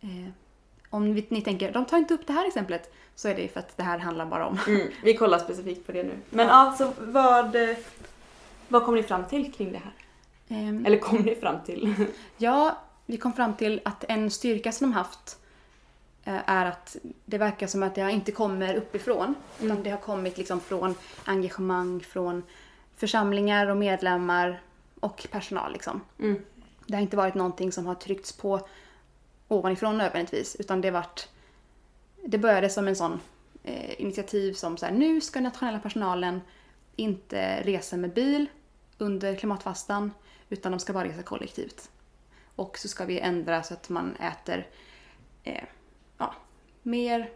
eh, 0.00 0.28
om 0.92 1.12
ni 1.28 1.42
tänker, 1.42 1.72
de 1.72 1.84
tar 1.84 1.98
inte 1.98 2.14
upp 2.14 2.26
det 2.26 2.32
här 2.32 2.46
exemplet, 2.46 2.92
så 3.14 3.28
är 3.28 3.34
det 3.34 3.42
ju 3.42 3.48
för 3.48 3.60
att 3.60 3.76
det 3.76 3.82
här 3.82 3.98
handlar 3.98 4.26
bara 4.26 4.46
om 4.46 4.58
Mm. 4.66 4.88
Vi 5.02 5.14
kollar 5.16 5.38
specifikt 5.38 5.86
på 5.86 5.92
det 5.92 6.02
nu. 6.02 6.14
Men 6.30 6.46
Ja. 6.46 6.52
alltså 6.52 6.92
vad, 7.00 7.56
eh, 7.56 7.76
vad 8.68 8.84
kom 8.84 8.94
ni 8.94 9.02
fram 9.02 9.24
till 9.24 9.52
kring 9.52 9.72
det 9.72 9.78
här? 9.84 9.92
Ehm, 10.58 10.86
Eller 10.86 10.98
kom 10.98 11.18
ni 11.18 11.34
fram 11.34 11.56
till? 11.66 11.94
Ja, 12.36 12.76
vi 13.06 13.16
kom 13.16 13.32
fram 13.32 13.54
till 13.56 13.80
att 13.84 14.04
en 14.08 14.30
styrka 14.30 14.72
som 14.72 14.90
de 14.90 14.96
haft 14.96 15.38
eh, 16.24 16.50
är 16.50 16.66
att 16.66 16.96
det 17.24 17.38
verkar 17.38 17.66
som 17.66 17.82
att 17.82 17.94
det 17.94 18.10
inte 18.10 18.32
kommer 18.32 18.74
uppifrån. 18.74 19.34
Utan 19.58 19.70
Mm. 19.70 19.82
det 19.82 19.90
har 19.90 19.98
kommit 19.98 20.38
liksom 20.38 20.60
från 20.60 20.94
engagemang 21.24 22.00
från 22.00 22.42
församlingar 22.96 23.66
och 23.66 23.76
medlemmar 23.76 24.60
och 25.00 25.26
personal. 25.30 25.72
Liksom. 25.72 26.00
Mm. 26.18 26.42
Det 26.86 26.94
har 26.94 27.02
inte 27.02 27.16
varit 27.16 27.34
någonting 27.34 27.72
som 27.72 27.86
har 27.86 27.94
tryckts 27.94 28.32
på 28.32 28.60
ovanifrån 29.52 29.98
nödvändigtvis. 29.98 30.56
Utan 30.56 30.80
det 30.80 30.90
varit... 30.90 31.28
Det 32.24 32.38
började 32.38 32.68
som 32.70 32.88
en 32.88 32.96
sån 32.96 33.20
eh, 33.62 34.00
initiativ 34.00 34.52
som 34.52 34.76
så 34.76 34.86
här, 34.86 34.92
nu 34.92 35.20
ska 35.20 35.40
nationella 35.40 35.78
personalen 35.78 36.40
inte 36.96 37.62
resa 37.62 37.96
med 37.96 38.12
bil 38.12 38.46
under 38.98 39.34
klimatfastan 39.34 40.10
utan 40.48 40.72
de 40.72 40.78
ska 40.78 40.92
bara 40.92 41.04
resa 41.08 41.22
kollektivt. 41.22 41.90
Och 42.56 42.78
så 42.78 42.88
ska 42.88 43.04
vi 43.04 43.20
ändra 43.20 43.62
så 43.62 43.74
att 43.74 43.88
man 43.88 44.16
äter 44.16 44.66
eh, 45.44 45.64
ja, 46.18 46.34
mer 46.82 47.30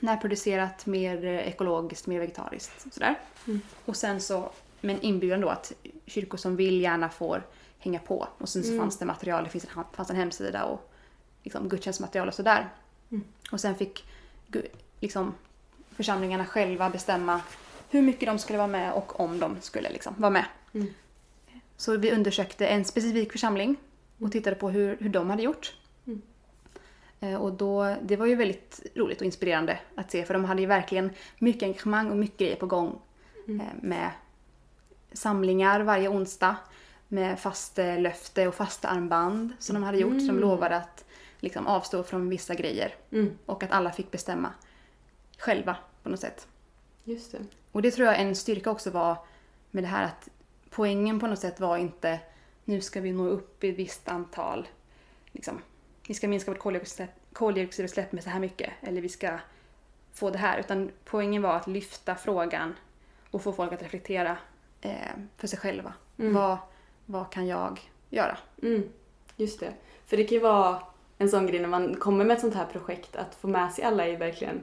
närproducerat, 0.00 0.86
mer 0.86 1.24
eh, 1.24 1.48
ekologiskt, 1.48 2.06
mer 2.06 2.20
vegetariskt. 2.20 2.94
Sådär. 2.94 3.14
Mm. 3.46 3.60
Och 3.84 3.96
sen 3.96 4.20
så 4.20 4.50
med 4.80 4.94
en 4.96 5.02
inbjudan 5.02 5.40
då 5.40 5.48
att 5.48 5.72
kyrkor 6.06 6.38
som 6.38 6.56
vill 6.56 6.80
gärna 6.80 7.08
får 7.08 7.46
hänga 7.78 7.98
på. 7.98 8.28
Och 8.38 8.48
sen 8.48 8.62
så 8.62 8.68
Mm. 8.68 8.80
fanns 8.80 8.98
det 8.98 9.04
material, 9.04 9.44
det 9.44 9.50
finns 9.50 9.64
en, 9.64 9.84
fanns 9.92 10.10
en 10.10 10.16
hemsida 10.16 10.64
och 10.64 10.92
liksom 11.48 11.68
gudstjänstmaterial 11.68 12.28
och 12.28 12.34
sådär. 12.34 12.68
Mm. 13.10 13.24
Och 13.52 13.60
sen 13.60 13.74
fick 13.74 14.04
liksom, 15.00 15.34
församlingarna 15.90 16.46
själva 16.46 16.90
bestämma 16.90 17.40
hur 17.90 18.02
mycket 18.02 18.26
de 18.28 18.38
skulle 18.38 18.58
vara 18.58 18.68
med 18.68 18.92
och 18.92 19.20
om 19.20 19.40
de 19.40 19.56
skulle 19.60 19.90
liksom 19.90 20.14
vara 20.18 20.30
med. 20.30 20.44
Mm. 20.74 20.86
Så 21.76 21.96
vi 21.96 22.12
undersökte 22.12 22.66
en 22.66 22.84
specifik 22.84 23.32
församling 23.32 23.76
och 24.18 24.32
tittade 24.32 24.56
på 24.56 24.70
hur, 24.70 24.96
hur 25.00 25.08
de 25.08 25.30
hade 25.30 25.42
gjort. 25.42 25.74
Mm. 26.06 26.22
Eh, 27.20 27.34
Och 27.34 27.52
då, 27.52 27.96
det 28.02 28.16
var 28.16 28.26
ju 28.26 28.34
väldigt 28.34 28.80
roligt 28.94 29.20
och 29.20 29.24
inspirerande 29.26 29.78
att 29.94 30.10
se 30.10 30.24
för 30.24 30.34
de 30.34 30.44
hade 30.44 30.60
ju 30.60 30.66
verkligen 30.66 31.10
mycket 31.38 31.62
engagemang 31.62 32.10
och 32.10 32.16
mycket 32.16 32.38
grejer 32.38 32.56
på 32.56 32.66
gång. 32.66 32.98
Mm. 33.46 33.60
Eh, 33.60 33.66
Med 33.82 34.10
samlingar 35.12 35.80
varje 35.80 36.08
onsdag 36.08 36.56
med 37.08 37.38
fastelöfte 37.40 38.48
och 38.48 38.54
fasta 38.54 38.88
armband 38.88 39.52
som 39.58 39.74
de 39.74 39.82
hade 39.82 39.98
gjort. 39.98 40.12
Så 40.12 40.18
de 40.18 40.28
Mm. 40.28 40.40
lovade 40.40 40.76
att 40.76 41.04
liksom 41.40 41.66
avstå 41.66 42.02
från 42.02 42.28
vissa 42.28 42.54
grejer 42.54 42.94
Mm. 43.10 43.38
och 43.46 43.62
att 43.62 43.70
alla 43.70 43.90
fick 43.92 44.10
bestämma 44.10 44.52
själva 45.38 45.76
på 46.02 46.08
något 46.08 46.20
sätt. 46.20 46.48
Just 47.04 47.32
det. 47.32 47.38
Och 47.72 47.82
det 47.82 47.90
tror 47.90 48.06
jag 48.08 48.20
en 48.20 48.36
styrka 48.36 48.70
också 48.70 48.90
var 48.90 49.16
med 49.70 49.84
det 49.84 49.88
här 49.88 50.04
att 50.04 50.28
poängen 50.70 51.20
på 51.20 51.26
något 51.26 51.38
sätt 51.38 51.60
var 51.60 51.76
inte 51.76 52.20
nu 52.64 52.80
ska 52.80 53.00
vi 53.00 53.12
nå 53.12 53.26
upp 53.26 53.64
i 53.64 53.68
ett 53.68 53.76
visst 53.78 54.08
antal, 54.08 54.68
liksom, 55.32 55.62
vi 56.06 56.14
ska 56.14 56.28
minska 56.28 56.50
vårt 56.50 56.58
koldioxidutsläpp, 56.60 57.10
koldioxidutsläpp 57.32 58.12
med 58.12 58.24
så 58.24 58.30
här 58.30 58.40
mycket 58.40 58.72
eller 58.80 59.00
vi 59.00 59.08
ska 59.08 59.38
få 60.12 60.30
det 60.30 60.38
här. 60.38 60.58
Utan 60.58 60.90
poängen 61.04 61.42
var 61.42 61.56
att 61.56 61.66
lyfta 61.66 62.14
frågan 62.14 62.74
och 63.30 63.42
få 63.42 63.52
folk 63.52 63.72
att 63.72 63.82
reflektera 63.82 64.36
eh, 64.80 64.92
för 65.36 65.46
sig 65.46 65.58
själva. 65.58 65.92
Mm. 66.18 66.34
Vad, 66.34 66.58
vad 67.06 67.32
kan 67.32 67.46
jag 67.46 67.90
göra? 68.10 68.38
Mm. 68.62 68.88
Just 69.36 69.60
det. 69.60 69.72
För 70.06 70.16
det 70.16 70.24
kan 70.24 70.34
ju 70.34 70.40
vara 70.42 70.82
en 71.18 71.28
sån 71.28 71.46
grej 71.46 71.60
när 71.60 71.68
man 71.68 71.94
kommer 71.94 72.24
med 72.24 72.34
ett 72.34 72.40
sånt 72.40 72.54
här 72.54 72.66
projekt 72.66 73.16
att 73.16 73.34
få 73.34 73.48
med 73.48 73.72
sig 73.72 73.84
alla 73.84 74.04
är 74.04 74.10
ju 74.10 74.16
verkligen 74.16 74.60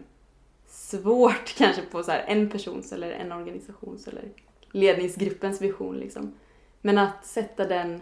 svårt 0.68 1.54
kanske 1.58 1.82
på 1.82 2.04
så 2.04 2.12
en 2.12 2.50
persons 2.50 2.92
eller 2.92 3.12
en 3.12 3.32
organisations 3.32 4.08
eller 4.08 4.24
ledningsgruppens 4.72 5.62
vision 5.62 5.98
liksom. 5.98 6.34
Men 6.82 6.98
att 6.98 7.26
sätta 7.26 7.66
den 7.66 8.02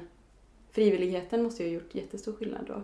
frivilligheten 0.72 1.44
måste 1.44 1.64
ju 1.64 1.70
ha 1.70 1.74
gjort 1.74 1.96
jättestor 1.96 2.34
skillnad 2.34 2.66
då. 2.68 2.84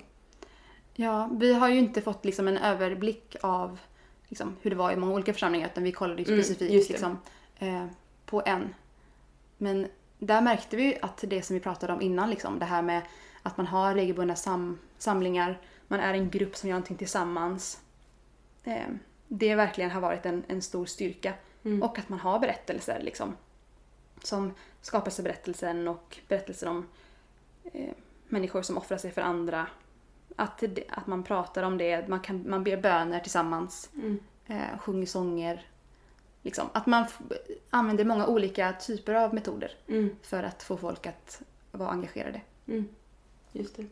Ja, 0.94 1.30
vi 1.34 1.54
har 1.54 1.70
ju 1.70 1.80
inte 1.80 2.02
fått 2.02 2.26
liksom 2.26 2.48
en 2.48 2.58
överblick 2.58 3.36
av 3.42 3.80
liksom, 4.28 4.56
hur 4.62 4.70
det 4.70 4.76
var 4.76 4.92
i 4.92 4.96
många 4.96 5.14
olika 5.14 5.34
församlingar 5.34 5.68
utan 5.68 5.84
vi 5.84 5.92
kollade 5.92 6.22
ju 6.22 6.28
Mm, 6.34 6.44
specifikt 6.44 6.88
det. 6.88 6.94
liksom, 6.94 7.18
eh, 7.60 7.86
på 8.26 8.42
en. 8.46 8.74
Men 9.58 9.88
där 10.20 10.42
märkte 10.42 10.76
vi 10.76 10.84
ju 10.84 10.94
att 11.02 11.24
det 11.28 11.42
som 11.42 11.54
vi 11.54 11.60
pratade 11.60 11.94
om 11.94 12.02
innan, 12.02 12.30
liksom, 12.30 12.60
det 12.60 12.66
här 12.66 12.82
med 12.82 13.02
att 13.50 13.58
man 13.58 13.68
har 13.68 13.94
regelbundna 13.96 14.36
sam- 14.36 14.80
samlingar, 14.98 15.60
man 15.88 16.00
är 16.00 16.14
en 16.14 16.30
grupp 16.30 16.56
som 16.56 16.70
gör 16.70 16.74
någonting 16.76 16.98
tillsammans. 16.98 17.82
Eh, 18.64 18.88
det 19.28 19.56
verkligen 19.56 19.92
har 19.92 20.02
varit 20.02 20.26
en, 20.26 20.44
en 20.48 20.62
stor 20.62 20.86
styrka. 20.86 21.34
Mm. 21.64 21.84
Och 21.84 22.00
att 22.00 22.10
man 22.10 22.20
har 22.20 22.40
berättelser 22.40 23.00
liksom. 23.04 23.36
Som 24.24 24.54
skapelseberättelsen 24.82 25.88
och 25.88 26.18
berättelser 26.28 26.68
om 26.68 26.88
eh, 27.74 27.94
människor 28.28 28.62
som 28.62 28.78
offrar 28.78 28.98
sig 28.98 29.12
för 29.12 29.22
andra. 29.22 29.68
Att, 30.36 30.64
att 30.90 31.08
man 31.08 31.24
pratar 31.24 31.64
om 31.64 31.78
det, 31.78 32.08
man, 32.08 32.20
kan, 32.20 32.50
man 32.50 32.64
ber 32.64 32.78
böner 32.78 33.20
tillsammans, 33.20 33.90
Mm. 33.96 34.20
eh, 34.48 34.80
sjunger 34.80 35.06
sånger. 35.06 35.66
Liksom. 36.42 36.70
Att 36.74 36.86
man 36.86 37.06
använder 37.70 38.06
många 38.06 38.28
olika 38.28 38.74
typer 38.74 39.14
av 39.14 39.34
metoder 39.34 39.72
Mm. 39.88 40.16
för 40.22 40.44
att 40.44 40.64
få 40.64 40.78
folk 40.78 41.08
att 41.08 41.42
vara 41.72 41.90
engagerade. 41.90 42.42
Mm. 42.68 42.88
Just 43.52 43.78
det. 43.78 43.86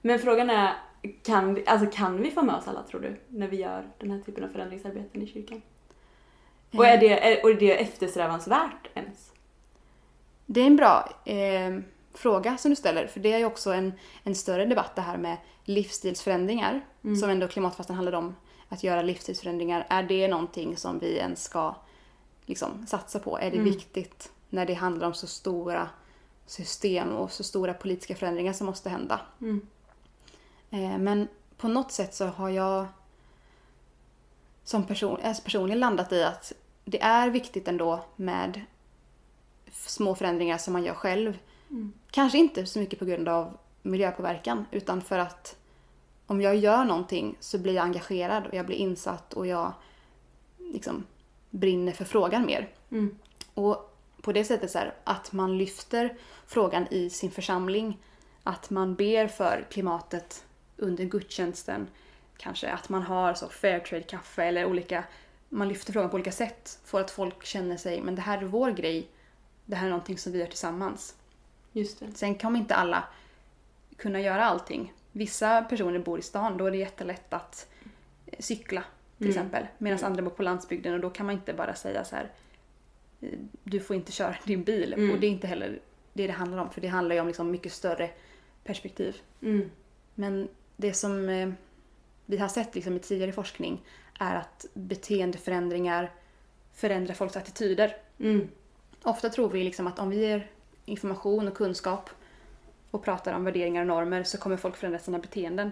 Men 0.00 0.18
frågan 0.18 0.50
är, 0.50 0.74
kan 1.22 1.54
vi, 1.54 1.66
alltså 1.66 1.90
kan 1.92 2.22
vi 2.22 2.30
få 2.30 2.42
med 2.42 2.54
oss 2.54 2.68
alla 2.68 2.82
tror 2.82 3.00
du? 3.00 3.16
När 3.28 3.48
vi 3.48 3.56
gör 3.56 3.88
den 3.98 4.10
här 4.10 4.20
typen 4.20 4.44
av 4.44 4.48
förändringsarbeten 4.48 5.22
i 5.22 5.26
kyrkan? 5.26 5.62
Och 6.72 6.86
är 6.86 6.98
det, 6.98 7.32
är, 7.32 7.44
och 7.44 7.50
är 7.50 7.54
det 7.54 7.80
eftersträvansvärt 7.80 8.88
ens? 8.94 9.32
Det 10.46 10.60
är 10.60 10.66
en 10.66 10.76
bra 10.76 11.08
eh, 11.24 11.78
fråga 12.14 12.56
som 12.56 12.70
du 12.70 12.76
ställer, 12.76 13.06
för 13.06 13.20
det 13.20 13.32
är 13.32 13.38
ju 13.38 13.44
också 13.44 13.72
en, 13.72 13.92
en 14.22 14.34
större 14.34 14.64
debatt 14.64 14.96
det 14.96 15.02
här 15.02 15.16
med 15.16 15.36
livsstilsförändringar, 15.64 16.80
Mm. 17.04 17.16
som 17.16 17.30
ändå 17.30 17.48
klimatfastan 17.48 17.96
handlar 17.96 18.12
om. 18.12 18.36
Att 18.68 18.82
göra 18.82 19.02
livsstilsförändringar, 19.02 19.86
är 19.88 20.02
det 20.02 20.28
någonting 20.28 20.76
som 20.76 20.98
vi 20.98 21.16
ens 21.16 21.44
ska 21.44 21.74
liksom, 22.46 22.86
satsa 22.86 23.18
på? 23.18 23.38
Är 23.38 23.50
det 23.50 23.56
Mm. 23.56 23.64
viktigt 23.64 24.32
när 24.48 24.66
det 24.66 24.74
handlar 24.74 25.06
om 25.06 25.14
så 25.14 25.26
stora 25.26 25.88
system 26.46 27.12
och 27.12 27.32
så 27.32 27.44
stora 27.44 27.74
politiska 27.74 28.14
förändringar 28.14 28.52
som 28.52 28.66
måste 28.66 28.90
hända? 28.90 29.20
Mm. 29.40 29.66
Eh, 30.70 30.98
men 30.98 31.28
på 31.56 31.68
något 31.68 31.92
sätt 31.92 32.14
så 32.14 32.26
har 32.26 32.48
jag 32.48 32.86
som 34.64 34.86
person, 34.86 35.20
alltså 35.22 35.42
personligen 35.42 35.80
landat 35.80 36.12
i 36.12 36.22
att 36.22 36.52
det 36.84 37.02
är 37.02 37.30
viktigt 37.30 37.68
ändå 37.68 38.04
med 38.16 38.60
små 39.72 40.14
förändringar 40.14 40.58
som 40.58 40.72
man 40.72 40.84
gör 40.84 40.94
själv. 40.94 41.38
Mm. 41.70 41.92
Kanske 42.10 42.38
inte 42.38 42.66
så 42.66 42.78
mycket 42.78 42.98
på 42.98 43.04
grund 43.04 43.28
av 43.28 43.58
miljöpåverkan 43.82 44.66
utan 44.70 45.00
för 45.00 45.18
att 45.18 45.56
om 46.26 46.40
jag 46.40 46.56
gör 46.56 46.84
någonting 46.84 47.36
så 47.40 47.58
blir 47.58 47.74
jag 47.74 47.84
engagerad 47.84 48.46
och 48.46 48.54
jag 48.54 48.66
blir 48.66 48.76
insatt 48.76 49.32
och 49.32 49.46
jag 49.46 49.72
liksom 50.58 51.04
brinner 51.50 51.92
för 51.92 52.04
frågan 52.04 52.46
mer. 52.46 52.68
Mm. 52.90 53.18
Och 53.54 53.93
på 54.24 54.32
det 54.32 54.44
sättet 54.44 54.70
så 54.70 54.78
här, 54.78 54.94
att 55.04 55.32
man 55.32 55.58
lyfter 55.58 56.16
frågan 56.46 56.86
i 56.90 57.10
sin 57.10 57.30
församling. 57.30 57.98
Att 58.42 58.70
man 58.70 58.94
ber 58.94 59.26
för 59.28 59.66
klimatet 59.70 60.44
under 60.76 61.04
gudstjänsten. 61.04 61.86
Kanske 62.36 62.70
att 62.70 62.88
man 62.88 63.02
har 63.02 63.34
så 63.34 63.48
Fairtrade-kaffe 63.48 64.44
eller 64.44 64.64
olika 64.64 65.04
man 65.48 65.68
lyfter 65.68 65.92
frågan 65.92 66.10
på 66.10 66.14
olika 66.14 66.32
sätt 66.32 66.78
får 66.84 67.00
att 67.00 67.10
folk 67.10 67.44
känner 67.44 67.76
sig, 67.76 68.02
men 68.02 68.14
det 68.14 68.22
här 68.22 68.38
är 68.38 68.44
vår 68.44 68.70
grej. 68.70 69.08
Det 69.64 69.76
här 69.76 69.86
är 69.86 69.90
någonting 69.90 70.18
som 70.18 70.32
vi 70.32 70.38
gör 70.38 70.46
tillsammans. 70.46 71.16
Just 71.72 72.00
det. 72.00 72.06
Sen 72.14 72.34
kommer 72.34 72.58
inte 72.58 72.74
alla 72.74 73.04
kunna 73.96 74.20
göra 74.20 74.44
allting. 74.44 74.92
Vissa 75.12 75.62
personer 75.62 75.98
bor 75.98 76.18
i 76.18 76.22
stan, 76.22 76.56
då 76.56 76.66
är 76.66 76.70
det 76.70 76.76
jättelätt 76.76 77.32
att 77.32 77.66
cykla 78.38 78.82
till 79.18 79.26
Mm. 79.26 79.30
exempel. 79.30 79.66
Medan 79.78 80.04
andra 80.04 80.22
bor 80.22 80.30
på 80.30 80.42
landsbygden 80.42 80.94
och 80.94 81.00
då 81.00 81.10
kan 81.10 81.26
man 81.26 81.34
inte 81.34 81.52
bara 81.52 81.74
säga 81.74 82.04
så 82.04 82.16
här. 82.16 82.30
Du 83.64 83.80
får 83.80 83.96
inte 83.96 84.12
köra 84.12 84.36
din 84.44 84.64
bil. 84.64 84.92
Mm. 84.92 85.10
Och 85.10 85.20
det 85.20 85.26
är 85.26 85.30
inte 85.30 85.46
heller 85.46 85.80
det 86.12 86.26
det 86.26 86.32
handlar 86.32 86.58
om. 86.58 86.70
För 86.70 86.80
det 86.80 86.88
handlar 86.88 87.14
ju 87.14 87.20
om 87.20 87.26
liksom 87.26 87.50
mycket 87.50 87.72
större 87.72 88.10
perspektiv. 88.64 89.16
Mm. 89.42 89.70
Men 90.14 90.48
det 90.76 90.94
som 90.94 91.28
eh, 91.28 91.50
vi 92.26 92.36
har 92.36 92.48
sett 92.48 92.74
liksom 92.74 92.96
i 92.96 92.98
tidigare 92.98 93.32
forskning 93.32 93.82
är 94.18 94.34
att 94.34 94.66
beteendeförändringar 94.74 96.12
förändrar 96.72 97.14
folks 97.14 97.36
attityder. 97.36 97.96
Mm. 98.18 98.48
Ofta 99.02 99.28
tror 99.28 99.48
vi 99.48 99.64
liksom 99.64 99.86
att 99.86 99.98
om 99.98 100.10
vi 100.10 100.16
ger 100.16 100.50
information 100.84 101.48
och 101.48 101.54
kunskap 101.54 102.10
och 102.90 103.04
pratar 103.04 103.32
om 103.32 103.44
värderingar 103.44 103.80
och 103.80 103.86
normer 103.86 104.22
så 104.22 104.38
kommer 104.38 104.56
folk 104.56 104.76
förändra 104.76 104.98
sina 104.98 105.18
beteenden. 105.18 105.70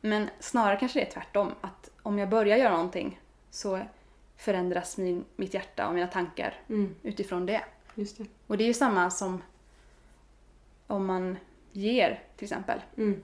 Men 0.00 0.30
snarare 0.40 0.76
kanske 0.76 1.00
det 1.00 1.06
är 1.06 1.10
tvärtom. 1.10 1.52
Att 1.60 1.90
om 2.02 2.18
jag 2.18 2.28
börjar 2.28 2.56
göra 2.56 2.72
någonting 2.72 3.20
så 3.50 3.80
förändras 4.42 4.98
min, 4.98 5.24
mitt 5.36 5.54
hjärta 5.54 5.88
och 5.88 5.94
mina 5.94 6.06
tankar 6.06 6.54
Mm. 6.68 6.94
utifrån 7.02 7.46
det. 7.46 7.64
Just 7.94 8.18
det. 8.18 8.24
Och 8.46 8.56
det 8.58 8.64
är 8.64 8.68
ju 8.68 8.74
samma 8.74 9.10
som 9.10 9.42
om 10.86 11.06
man 11.06 11.36
ger 11.72 12.22
till 12.36 12.44
exempel. 12.44 12.80
Mm. 12.96 13.22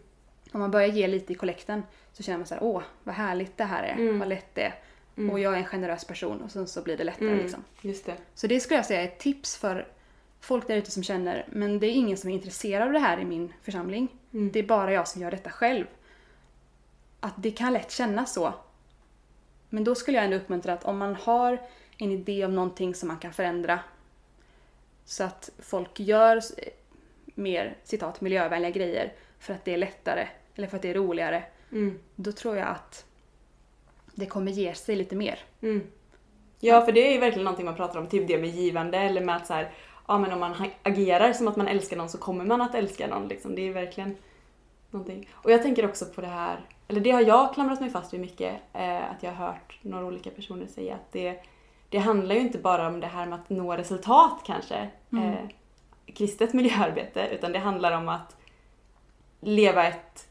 Om 0.52 0.61
man 0.61 0.70
börjar 0.70 0.88
ge 0.88 1.07
lite 1.07 1.33
i 1.33 1.37
kollekten 1.37 1.83
så 2.12 2.22
känner 2.22 2.38
man 2.38 2.46
så 2.46 2.54
här, 2.54 2.62
åh 2.62 2.83
vad 3.04 3.14
härligt 3.14 3.57
det 3.57 3.64
här 3.64 3.83
är, 3.83 3.92
Mm. 3.94 4.18
vad 4.18 4.28
lätt 4.28 4.54
det 4.54 4.62
är. 4.62 4.74
Mm. 5.16 5.31
Och 5.31 5.40
jag 5.40 5.52
är 5.52 5.57
en 5.57 5.64
generös 5.64 6.04
person 6.04 6.42
och 6.42 6.50
sen 6.50 6.66
så 6.68 6.83
blir 6.83 6.96
det 6.96 7.04
lättare 7.04 7.28
Mm. 7.28 7.38
liksom. 7.40 7.64
Just 7.81 8.07
det. 8.07 8.16
Så 8.35 8.46
det 8.46 8.61
skulle 8.61 8.78
jag 8.78 8.87
säga 8.87 9.00
är 9.00 9.04
ett 9.04 9.18
tips 9.18 9.57
för 9.57 9.88
folk 10.40 10.66
där 10.66 10.76
ute 10.76 10.90
som 10.90 11.02
känner, 11.02 11.46
men 11.52 11.78
det 11.78 11.87
är 11.87 11.90
ingen 11.92 12.16
som 12.16 12.31
är 12.31 12.35
intresserad 12.35 12.87
av 12.87 12.92
det 12.92 12.98
här 12.98 13.20
i 13.20 13.24
min 13.24 13.52
församling. 13.62 14.09
Mm. 14.33 14.52
Det 14.52 14.59
är 14.59 14.62
bara 14.66 14.92
jag 14.92 15.09
som 15.09 15.22
gör 15.22 15.31
detta 15.31 15.50
själv. 15.50 15.87
Att 17.20 17.35
det 17.37 17.50
kan 17.50 17.72
lätt 17.72 17.90
kännas 17.90 18.35
så. 18.35 18.54
Men 19.68 19.85
då 19.85 19.94
skulle 19.94 20.16
jag 20.16 20.24
ändå 20.24 20.37
uppmuntra 20.37 20.72
att 20.72 20.85
om 20.85 20.98
man 20.98 21.14
har 21.14 21.61
en 21.98 22.12
idé 22.12 22.44
om 22.44 22.54
någonting 22.54 22.94
som 22.94 23.09
man 23.09 23.18
kan 23.18 23.33
förändra 23.33 23.81
så 25.04 25.24
att 25.24 25.50
folk 25.59 26.00
gör 26.00 26.40
mer 27.35 27.76
citat 27.85 28.20
miljövänliga 28.20 28.70
grejer 28.70 29.12
för 29.38 29.54
att 29.54 29.64
det 29.64 29.72
är 29.72 29.78
lättare 29.78 30.28
eller 30.54 30.66
för 30.66 30.76
att 30.76 30.83
det 30.83 30.90
är 30.90 30.94
roligare. 30.94 31.42
Mm. 31.72 31.98
Då 32.16 32.33
tror 32.33 32.57
jag 32.57 32.68
att 32.68 33.04
det 34.14 34.26
kommer 34.26 34.52
ge 34.52 34.74
sig 34.74 34.96
lite 34.96 35.16
mer. 35.16 35.38
Mm. 35.61 35.83
Ja, 36.61 36.85
för 36.85 36.92
det 36.92 37.09
är 37.09 37.12
ju 37.12 37.18
verkligen 37.18 37.44
någonting 37.44 37.66
man 37.66 37.76
pratar 37.76 38.00
om, 38.00 38.07
typ 38.07 38.28
det 38.28 38.38
med 38.38 38.50
givande 38.50 38.98
eller 38.98 39.20
med 39.20 39.37
att 39.37 39.46
så 39.46 39.54
här, 39.54 39.70
ja 40.09 40.18
men 40.18 40.33
om 40.33 40.40
man 40.40 40.54
agerar 40.83 41.33
som 41.33 41.48
att 41.48 41.57
man 41.57 41.68
älskar 41.68 41.96
någon 41.96 42.09
så 42.09 42.18
kommer 42.18 42.44
man 42.44 42.61
att 42.61 42.74
älska 42.74 43.07
någon 43.07 43.28
liksom. 43.28 43.54
Det 43.54 43.61
är 43.61 43.64
ju 43.64 43.72
verkligen 43.72 44.16
någonting. 44.90 45.29
Och 45.33 45.51
jag 45.51 45.62
tänker 45.62 45.85
också 45.88 46.05
på 46.05 46.20
det 46.20 46.27
här, 46.27 46.61
eller 46.88 47.01
det 47.01 47.11
har 47.11 47.20
jag 47.20 47.55
klamrat 47.55 47.81
mig 47.81 47.90
fast 47.90 48.12
vid 48.12 48.20
mycket, 48.20 48.61
eh, 48.72 49.11
att 49.11 49.22
jag 49.22 49.33
har 49.33 49.46
hört 49.46 49.79
några 49.83 50.05
olika 50.05 50.31
personer 50.31 50.66
säga 50.66 50.94
att 50.94 51.12
det, 51.12 51.42
det 51.88 51.98
handlar 51.98 52.35
ju 52.35 52.40
inte 52.40 52.59
bara 52.59 52.88
om 52.88 53.01
det 53.01 53.07
här 53.07 53.27
med 53.27 53.38
att 53.38 53.51
nå 53.51 53.77
resultat 53.77 54.40
kanske, 54.46 54.88
Mm. 55.12 55.24
eh, 55.24 55.38
kristet 56.14 56.55
miljöarbete, 56.55 57.29
utan 57.33 57.53
det 57.53 57.59
handlar 57.59 57.92
om 57.92 58.09
att 58.09 58.37
leva 59.40 59.85
ett 59.87 60.29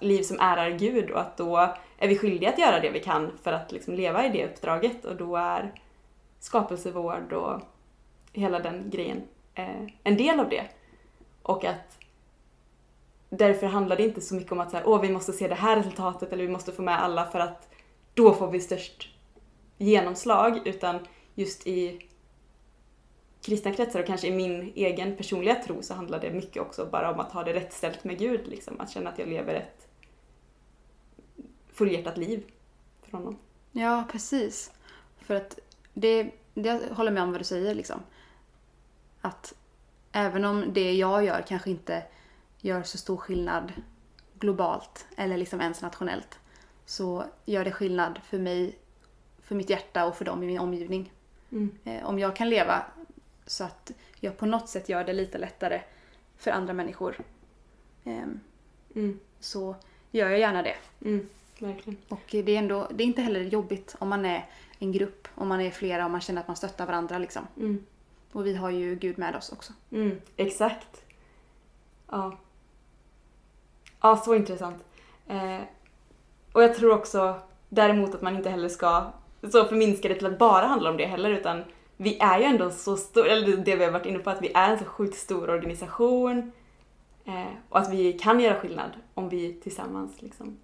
liv 0.00 0.22
som 0.22 0.40
ärar 0.40 0.70
Gud 0.70 1.10
och 1.10 1.20
att 1.20 1.36
då 1.36 1.56
är 1.98 2.08
vi 2.08 2.18
skyldiga 2.18 2.50
att 2.50 2.58
göra 2.58 2.80
det 2.80 2.90
vi 2.90 3.00
kan 3.00 3.38
för 3.42 3.52
att 3.52 3.72
liksom 3.72 3.94
leva 3.94 4.26
i 4.26 4.28
det 4.28 4.46
uppdraget 4.46 5.04
och 5.04 5.16
då 5.16 5.36
är 5.36 5.72
skapelsevård 6.40 7.32
och 7.32 7.60
hela 8.32 8.58
den 8.58 8.90
grejen 8.90 9.22
eh, 9.54 9.86
en 10.04 10.16
del 10.16 10.40
av 10.40 10.48
det. 10.48 10.64
Och 11.42 11.64
att 11.64 11.98
därför 13.38 13.66
handlar 13.66 13.96
det 13.96 14.02
inte 14.02 14.20
så 14.20 14.34
mycket 14.34 14.52
om 14.52 14.60
att 14.60 14.70
så 14.70 14.76
här, 14.76 14.88
Åh, 14.88 15.00
vi 15.00 15.10
måste 15.10 15.32
se 15.32 15.48
det 15.48 15.54
här 15.54 15.76
resultatet 15.76 16.32
eller 16.32 16.44
vi 16.44 16.52
måste 16.52 16.72
få 16.72 16.82
med 16.82 17.02
alla 17.02 17.26
för 17.26 17.40
att 17.40 17.68
då 18.14 18.34
får 18.34 18.50
vi 18.50 18.60
störst 18.60 19.08
genomslag 19.78 20.66
utan 20.66 21.06
just 21.34 21.66
i 21.66 22.08
kristna 23.42 23.72
kretsar 23.72 24.00
och 24.00 24.06
kanske 24.06 24.26
i 24.26 24.30
min 24.30 24.72
egen 24.74 25.16
personliga 25.16 25.54
tro 25.54 25.82
så 25.82 25.94
handlar 25.94 26.20
det 26.20 26.30
mycket 26.30 26.62
också 26.62 26.86
bara 26.86 27.10
om 27.10 27.20
att 27.20 27.32
ha 27.32 27.44
det 27.44 27.52
rätt 27.52 27.72
ställt 27.72 28.04
med 28.04 28.18
Gud. 28.18 28.48
Liksom. 28.48 28.80
Att 28.80 28.90
känna 28.90 29.10
att 29.10 29.18
jag 29.18 29.28
lever 29.28 29.54
ett 29.54 29.88
fullhjärtat 31.72 32.16
liv 32.16 32.42
för 33.02 33.18
honom. 33.18 33.38
Ja, 33.72 34.04
precis. 34.12 34.72
För 35.18 35.34
att 35.34 35.58
det, 35.94 36.30
det 36.54 36.68
jag 36.68 36.80
håller 36.80 37.10
med 37.10 37.22
om 37.22 37.30
vad 37.30 37.40
du 37.40 37.44
säger 37.44 37.74
liksom. 37.74 38.00
Att 39.20 39.54
även 40.12 40.44
om 40.44 40.72
det 40.72 40.92
jag 40.92 41.24
gör 41.24 41.44
kanske 41.48 41.70
inte 41.70 42.02
gör 42.64 42.82
så 42.82 42.98
stor 42.98 43.16
skillnad 43.16 43.72
globalt 44.38 45.06
eller 45.16 45.36
liksom 45.36 45.60
ens 45.60 45.82
nationellt 45.82 46.38
så 46.86 47.24
gör 47.44 47.64
det 47.64 47.72
skillnad 47.72 48.20
för 48.24 48.38
mig, 48.38 48.78
för 49.42 49.54
mitt 49.54 49.70
hjärta 49.70 50.06
och 50.06 50.16
för 50.16 50.24
dem 50.24 50.42
i 50.42 50.46
min 50.46 50.58
omgivning. 50.58 51.12
Mm. 51.52 51.78
Eh, 51.84 52.04
om 52.04 52.18
jag 52.18 52.36
kan 52.36 52.50
leva 52.50 52.82
så 53.46 53.64
att 53.64 53.90
jag 54.20 54.36
på 54.36 54.46
något 54.46 54.68
sätt 54.68 54.88
gör 54.88 55.04
det 55.04 55.12
lite 55.12 55.38
lättare 55.38 55.80
för 56.36 56.50
andra 56.50 56.72
människor 56.72 57.16
ehm, 58.04 58.40
Mm. 58.94 59.20
så 59.40 59.76
gör 60.10 60.30
jag 60.30 60.38
gärna 60.38 60.62
det. 60.62 60.76
Mm. 61.04 61.28
Verkligen. 61.58 61.98
Och 62.08 62.22
det 62.30 62.38
är, 62.52 62.58
ändå, 62.58 62.88
det 62.94 63.04
är 63.04 63.06
inte 63.06 63.22
heller 63.22 63.40
jobbigt 63.40 63.96
om 63.98 64.08
man 64.08 64.24
är 64.24 64.48
en 64.78 64.92
grupp, 64.92 65.28
om 65.34 65.48
man 65.48 65.60
är 65.60 65.70
flera 65.70 66.04
och 66.04 66.10
man 66.10 66.20
känner 66.20 66.40
att 66.40 66.48
man 66.48 66.56
stöttar 66.56 66.86
varandra. 66.86 67.18
Liksom. 67.18 67.46
Mm. 67.56 67.84
Och 68.32 68.46
vi 68.46 68.54
har 68.54 68.70
ju 68.70 68.96
Gud 68.96 69.18
med 69.18 69.36
oss 69.36 69.52
också. 69.52 69.72
Mm. 69.90 70.20
Exakt. 70.36 71.04
Ja. 72.10 72.38
Ja, 74.04 74.16
så 74.16 74.34
intressant. 74.34 74.84
Eh, 75.26 75.60
och 76.52 76.62
jag 76.62 76.74
tror 76.74 76.92
också 76.94 77.34
däremot 77.68 78.14
att 78.14 78.22
man 78.22 78.36
inte 78.36 78.50
heller 78.50 78.68
ska 78.68 79.12
så 79.52 79.64
förminska 79.64 80.08
det 80.08 80.14
till 80.14 80.26
att 80.26 80.38
bara 80.38 80.66
handla 80.66 80.90
om 80.90 80.96
det 80.96 81.06
heller 81.06 81.30
utan 81.30 81.64
vi 81.96 82.18
är 82.18 82.38
ju 82.38 82.44
ändå 82.44 82.70
så 82.70 82.96
stor, 82.96 83.26
eller 83.26 83.56
det 83.56 83.76
vi 83.76 83.84
har 83.84 83.92
varit 83.92 84.06
inne 84.06 84.18
på, 84.18 84.30
att 84.30 84.42
vi 84.42 84.52
är 84.54 84.70
en 84.70 84.78
så 84.78 84.84
sjukt 84.84 85.16
stor 85.16 85.50
organisation 85.50 86.52
eh, 87.24 87.52
och 87.68 87.78
att 87.78 87.92
vi 87.92 88.12
kan 88.12 88.40
göra 88.40 88.60
skillnad 88.60 88.90
om 89.14 89.28
vi 89.28 89.52
tillsammans 89.52 90.22
liksom 90.22 90.58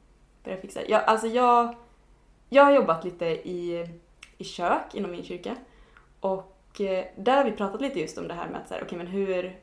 börjar 0.44 0.58
fixa. 0.58 0.80
Jag, 0.88 1.04
alltså 1.04 1.26
jag, 1.26 1.74
jag 2.48 2.64
har 2.64 2.72
jobbat 2.72 3.04
lite 3.04 3.26
i, 3.26 3.88
i 4.38 4.44
kök 4.44 4.94
inom 4.94 5.10
min 5.10 5.24
kyrka 5.24 5.56
och 6.20 6.80
eh, 6.80 7.04
där 7.16 7.36
har 7.36 7.44
vi 7.44 7.52
pratat 7.52 7.80
lite 7.80 8.00
just 8.00 8.18
om 8.18 8.28
det 8.28 8.34
här 8.34 8.48
med 8.48 8.60
att 8.60 8.68
så 8.68 8.74
här, 8.74 8.82
okej 8.82 8.98
men 8.98 9.06
hur, 9.06 9.56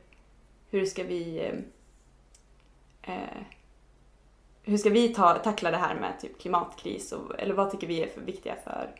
hur 0.70 0.86
ska 0.86 1.04
vi 1.04 1.52
eh, 3.02 3.42
hur 4.68 4.78
ska 4.78 4.90
vi 4.90 5.08
ta, 5.08 5.34
tackla 5.34 5.70
det 5.70 5.76
här 5.76 5.94
med 5.94 6.20
typ 6.20 6.40
klimatkris 6.40 7.12
och, 7.12 7.40
eller 7.40 7.54
vad 7.54 7.70
tycker 7.70 7.86
vi 7.86 8.02
är 8.02 8.06
för 8.06 8.20
viktiga 8.20 8.54
för 8.64 8.90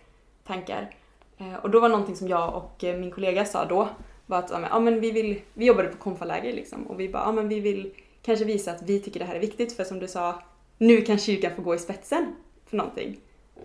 tankar? 0.44 0.94
Eh, 1.38 1.54
och 1.54 1.70
då 1.70 1.80
var 1.80 1.88
någonting 1.88 2.16
som 2.16 2.28
jag 2.28 2.54
och 2.54 2.84
eh, 2.84 2.98
min 2.98 3.10
kollega 3.10 3.44
sa 3.44 3.64
då 3.64 3.88
var 4.26 4.38
att 4.38 4.50
ja, 4.50 4.80
men, 4.80 5.00
vi, 5.00 5.10
vill, 5.10 5.40
vi 5.54 5.66
jobbade 5.66 5.88
på 5.88 5.96
konfaläger 5.96 6.52
liksom 6.52 6.86
och 6.86 7.00
vi 7.00 7.08
bara 7.08 7.22
ja, 7.22 7.32
men 7.32 7.48
vi 7.48 7.60
vill 7.60 7.92
kanske 8.22 8.44
visa 8.44 8.70
att 8.70 8.82
vi 8.82 9.00
tycker 9.00 9.20
det 9.20 9.26
här 9.26 9.34
är 9.34 9.40
viktigt 9.40 9.72
för 9.72 9.84
som 9.84 9.98
du 9.98 10.08
sa 10.08 10.42
nu 10.78 11.00
kan 11.00 11.18
kyrkan 11.18 11.52
få 11.56 11.62
gå 11.62 11.74
i 11.74 11.78
spetsen 11.78 12.34
för 12.66 12.76
någonting. 12.76 13.20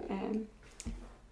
Eh, 0.09 0.39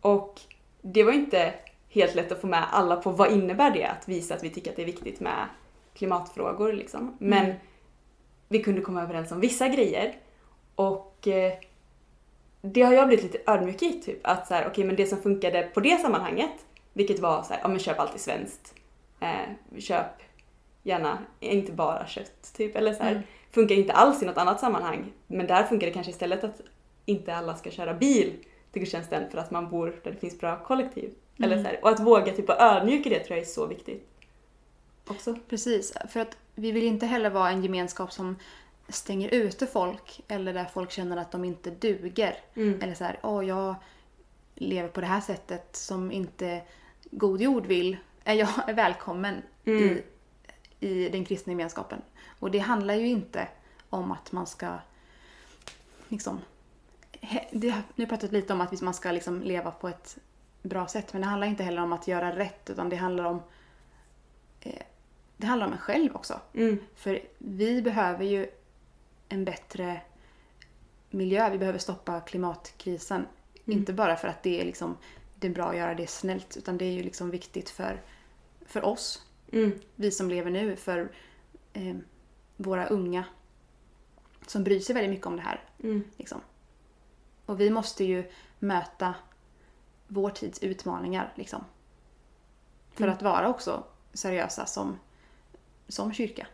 och 0.01 0.41
det 0.81 1.03
var 1.03 1.13
inte 1.13 1.53
helt 1.89 2.15
lätt 2.15 2.31
att 2.31 2.41
få 2.41 2.47
med 2.47 2.65
alla 2.71 2.95
på 2.95 3.11
vad 3.11 3.31
innebär 3.31 3.71
det 3.71 3.85
att 3.85 4.07
visa 4.07 4.35
att 4.35 4.43
vi 4.43 4.49
tycker 4.49 4.69
att 4.69 4.75
det 4.75 4.81
är 4.81 4.85
viktigt 4.85 5.19
med 5.19 5.45
klimatfrågor 5.93 6.73
liksom. 6.73 7.15
Men 7.19 7.45
Mm. 7.45 7.57
vi 8.47 8.63
kunde 8.63 8.81
komma 8.81 9.01
överens 9.01 9.31
om 9.31 9.39
vissa 9.39 9.67
grejer 9.67 10.15
och 10.89 11.27
eh, 11.27 11.53
det 12.61 12.81
har 12.81 12.93
jag 12.93 13.07
blivit 13.07 13.23
lite 13.23 13.51
ödmjuk 13.51 13.81
i 13.83 14.01
typ 14.01 14.19
att 14.23 14.47
så 14.47 14.53
här, 14.53 14.67
okej 14.67 14.83
men 14.83 14.95
det 14.95 15.05
som 15.05 15.21
funkade 15.21 15.63
på 15.73 15.79
det 15.79 16.01
sammanhanget 16.01 16.51
vilket 16.93 17.19
var 17.19 17.43
så 17.43 17.53
här, 17.53 17.59
ja 17.61 17.67
men 17.67 17.79
köp 17.79 17.99
alltid 17.99 18.21
svenskt. 18.21 18.73
Eh, 19.19 19.79
köp 19.79 20.05
gärna 20.83 21.17
inte 21.39 21.71
bara 21.71 22.07
kött 22.07 22.53
typ 22.57 22.75
eller 22.75 22.93
så 22.93 23.03
här. 23.03 23.11
Mm. 23.11 23.23
Funkar 23.51 23.75
inte 23.75 23.93
alls 23.93 24.23
i 24.23 24.25
något 24.25 24.37
annat 24.37 24.59
sammanhang 24.59 25.11
men 25.27 25.47
där 25.47 25.63
funkar 25.63 25.87
det 25.87 25.93
kanske 25.93 26.11
istället 26.11 26.43
att 26.43 26.61
inte 27.05 27.35
alla 27.35 27.55
ska 27.55 27.71
köra 27.71 27.93
bil 27.93 28.33
till 28.71 28.81
gudstjänsten 28.81 29.29
för 29.31 29.37
att 29.37 29.51
man 29.51 29.69
bor 29.69 29.99
där 30.03 30.11
det 30.11 30.17
finns 30.17 30.39
bra 30.39 30.63
kollektiv. 30.63 31.13
Eller 31.37 31.57
Mm. 31.57 31.63
så 31.63 31.69
här. 31.69 31.79
Och 31.83 31.89
att 31.89 31.99
våga 31.99 32.33
typ 32.33 32.47
vara 32.47 32.59
ödmjuk 32.59 33.05
i 33.05 33.09
det 33.09 33.19
tror 33.19 33.37
jag 33.37 33.45
är 33.45 33.49
så 33.49 33.65
viktigt. 33.65 34.07
Också. 35.07 35.35
Precis, 35.49 35.93
för 36.09 36.19
att 36.19 36.37
vi 36.55 36.71
vill 36.71 36.83
inte 36.83 37.05
heller 37.05 37.29
vara 37.29 37.49
en 37.49 37.63
gemenskap 37.63 38.11
som 38.11 38.35
stänger 38.89 39.29
ute 39.29 39.67
folk 39.67 40.21
eller 40.27 40.53
där 40.53 40.65
folk 40.65 40.91
känner 40.91 41.17
att 41.17 41.31
de 41.31 41.45
inte 41.45 41.69
duger. 41.69 42.37
Mm. 42.53 42.81
Eller 42.81 42.93
så 42.93 43.03
här, 43.03 43.19
åh 43.23 43.47
jag 43.47 43.75
lever 44.55 44.89
på 44.89 45.01
det 45.01 45.07
här 45.07 45.21
sättet 45.21 45.75
som 45.75 46.11
inte 46.11 46.61
God 47.11 47.41
Jord 47.41 47.65
vill. 47.65 47.97
Är 48.23 48.33
jag 48.33 48.49
är 48.69 48.73
välkommen 48.73 49.41
Mm. 49.65 49.83
i, 49.83 50.03
i 50.87 51.09
den 51.09 51.25
kristna 51.25 51.51
gemenskapen. 51.51 52.01
Och 52.39 52.51
det 52.51 52.59
handlar 52.59 52.93
ju 52.93 53.07
inte 53.07 53.47
om 53.89 54.11
att 54.11 54.31
man 54.31 54.47
ska 54.47 54.77
liksom 56.07 56.39
det, 57.51 57.81
nu 57.95 58.05
pratat 58.05 58.31
lite 58.31 58.53
om 58.53 58.61
att 58.61 58.81
man 58.81 58.93
ska 58.93 59.11
liksom 59.11 59.41
leva 59.41 59.71
på 59.71 59.87
ett 59.87 60.17
bra 60.61 60.87
sätt. 60.87 61.13
Men 61.13 61.21
det 61.21 61.27
handlar 61.27 61.47
inte 61.47 61.63
heller 61.63 61.81
om 61.81 61.93
att 61.93 62.07
göra 62.07 62.35
rätt 62.35 62.69
utan 62.69 62.89
det 62.89 62.95
handlar 62.95 63.23
om 63.23 63.41
eh, 64.61 64.83
det 65.37 65.47
handlar 65.47 65.67
om 65.67 65.73
en 65.73 65.79
själv 65.79 66.15
också. 66.15 66.39
Mm. 66.53 66.79
För 66.95 67.19
vi 67.37 67.81
behöver 67.81 68.25
ju 68.25 68.47
en 69.31 69.45
bättre 69.45 70.01
miljö. 71.09 71.49
Vi 71.49 71.57
behöver 71.57 71.79
stoppa 71.79 72.21
klimatkrisen. 72.21 73.27
Inte 73.65 73.93
bara 73.93 74.15
för 74.15 74.27
att 74.27 74.43
det 74.43 74.61
är, 74.61 74.65
liksom, 74.65 74.97
det 75.35 75.47
är 75.47 75.51
bra 75.51 75.69
att 75.69 75.77
göra 75.77 75.95
det 75.95 76.07
snällt 76.07 76.57
utan 76.57 76.77
det 76.77 76.85
är 76.85 76.91
ju 76.91 77.03
liksom 77.03 77.29
viktigt 77.29 77.69
för, 77.69 78.01
för 78.65 78.85
oss, 78.85 79.25
Mm. 79.53 79.71
vi 79.95 80.11
som 80.11 80.29
lever 80.29 80.51
nu, 80.51 80.75
för 80.75 81.11
eh, 81.73 81.95
våra 82.57 82.87
unga 82.87 83.23
som 84.47 84.63
bryr 84.63 84.79
sig 84.79 84.95
väldigt 84.95 85.09
mycket 85.11 85.27
om 85.27 85.35
det 85.35 85.41
här. 85.41 85.63
Mm. 85.83 86.03
Liksom. 86.17 86.41
Och 87.45 87.59
vi 87.59 87.69
måste 87.69 88.03
ju 88.03 88.31
möta 88.59 89.13
vår 90.07 90.29
tids 90.29 90.63
utmaningar 90.63 91.33
liksom. 91.35 91.63
För 92.93 93.03
Mm. 93.03 93.15
att 93.15 93.21
vara 93.21 93.49
också 93.49 93.83
seriösa 94.13 94.65
som, 94.65 94.99
som 95.87 96.13
kyrka. 96.13 96.47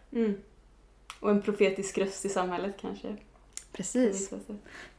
Och 1.20 1.30
en 1.30 1.42
profetisk 1.42 1.98
röst 1.98 2.26
i 2.26 2.30
samhället 2.30 2.76
kanske. 2.82 3.16
Precis. 3.72 4.30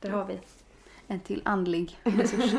Där 0.00 0.11
har 0.11 0.24
vi 0.24 0.40
en 1.07 1.20
till 1.20 1.42
andlig 1.44 1.98
resurs. 2.04 2.54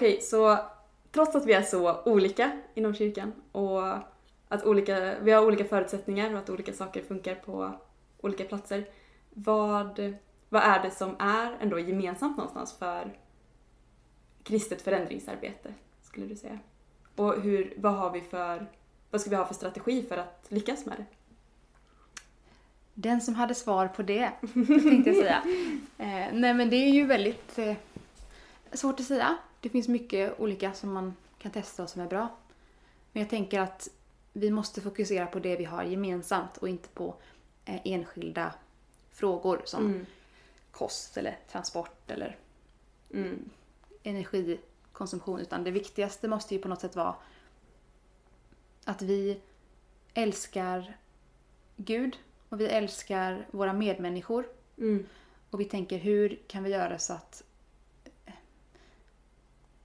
Okej, 0.00 0.20
så 0.20 0.58
trots 1.12 1.36
att 1.36 1.46
vi 1.46 1.52
är 1.52 1.62
så 1.62 2.02
olika 2.04 2.60
inom 2.74 2.94
kyrkan 2.94 3.32
och 3.52 3.82
att 4.48 4.64
olika, 4.64 5.18
vi 5.20 5.32
har 5.32 5.46
olika 5.46 5.64
förutsättningar 5.64 6.32
och 6.32 6.38
att 6.38 6.50
olika 6.50 6.72
saker 6.72 7.02
funkar 7.02 7.34
på 7.34 7.72
olika 8.20 8.44
platser. 8.44 8.88
Vad, 9.30 10.14
vad 10.48 10.62
är 10.62 10.82
det 10.82 10.90
som 10.90 11.16
är 11.18 11.56
ändå 11.60 11.78
gemensamt 11.78 12.36
någonstans 12.36 12.72
för 12.72 13.16
kristet 14.42 14.82
förändringsarbete, 14.82 15.74
skulle 16.02 16.26
du 16.26 16.36
säga? 16.36 16.58
Och 17.16 17.40
hur, 17.40 17.74
vad 17.76 17.94
har 17.94 18.10
vi 18.10 18.20
för, 18.20 18.66
vad 19.10 19.20
ska 19.20 19.30
vi 19.30 19.36
ha 19.36 19.46
för 19.46 19.54
strategi 19.54 20.02
för 20.02 20.16
att 20.16 20.46
lyckas 20.48 20.86
med 20.86 20.96
det? 20.96 21.04
Den 22.94 23.20
som 23.20 23.34
hade 23.34 23.54
svar 23.54 23.88
på 23.88 24.02
det, 24.02 24.30
tänkte 24.66 25.10
jag 25.10 25.16
säga. 25.16 25.42
Eh, 25.98 26.28
nej 26.32 26.54
men 26.54 26.70
det 26.70 26.76
är 26.76 26.90
ju 26.90 27.06
väldigt 27.06 27.58
eh, 27.58 27.76
svårt 28.72 29.00
att 29.00 29.06
säga. 29.06 29.38
Det 29.60 29.68
finns 29.68 29.88
mycket 29.88 30.40
olika 30.40 30.72
som 30.72 30.92
man 30.92 31.16
kan 31.38 31.52
testa 31.52 31.82
och 31.82 31.90
som 31.90 32.02
är 32.02 32.06
bra. 32.08 32.28
Men 33.12 33.20
jag 33.22 33.30
tänker 33.30 33.60
att 33.60 33.88
vi 34.32 34.50
måste 34.50 34.80
fokusera 34.80 35.26
på 35.26 35.38
det 35.38 35.56
vi 35.56 35.64
har 35.64 35.84
gemensamt 35.84 36.56
och 36.56 36.68
inte 36.68 36.88
på 36.88 37.14
eh, 37.64 37.80
enskilda 37.84 38.54
frågor 39.10 39.62
som 39.64 39.86
Mm. 39.86 40.06
kost 40.70 41.16
eller 41.16 41.38
transport 41.52 42.10
eller 42.10 42.36
Mm. 43.10 43.50
energikonsumtion. 44.02 45.40
Utan 45.40 45.64
det 45.64 45.70
viktigaste 45.70 46.28
måste 46.28 46.54
ju 46.54 46.60
på 46.60 46.68
något 46.68 46.80
sätt 46.80 46.96
vara 46.96 47.14
att 48.84 49.02
vi 49.02 49.40
älskar 50.14 50.96
Gud 51.76 52.16
och 52.48 52.60
vi 52.60 52.66
älskar 52.66 53.46
våra 53.50 53.72
medmänniskor. 53.72 54.48
Mm. 54.78 55.06
Och 55.50 55.60
vi 55.60 55.64
tänker 55.64 55.98
hur 55.98 56.38
kan 56.46 56.62
vi 56.64 56.70
göra 56.70 56.98
så 56.98 57.12
att 57.12 57.42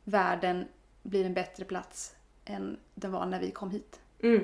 världen 0.06 0.68
blir 1.04 1.26
en 1.26 1.34
bättre 1.34 1.66
plats 1.66 2.16
än 2.46 2.80
den 2.96 3.12
var 3.12 3.26
när 3.26 3.40
vi 3.40 3.52
kom 3.52 3.72
hit. 3.72 4.00
Mm. 4.20 4.44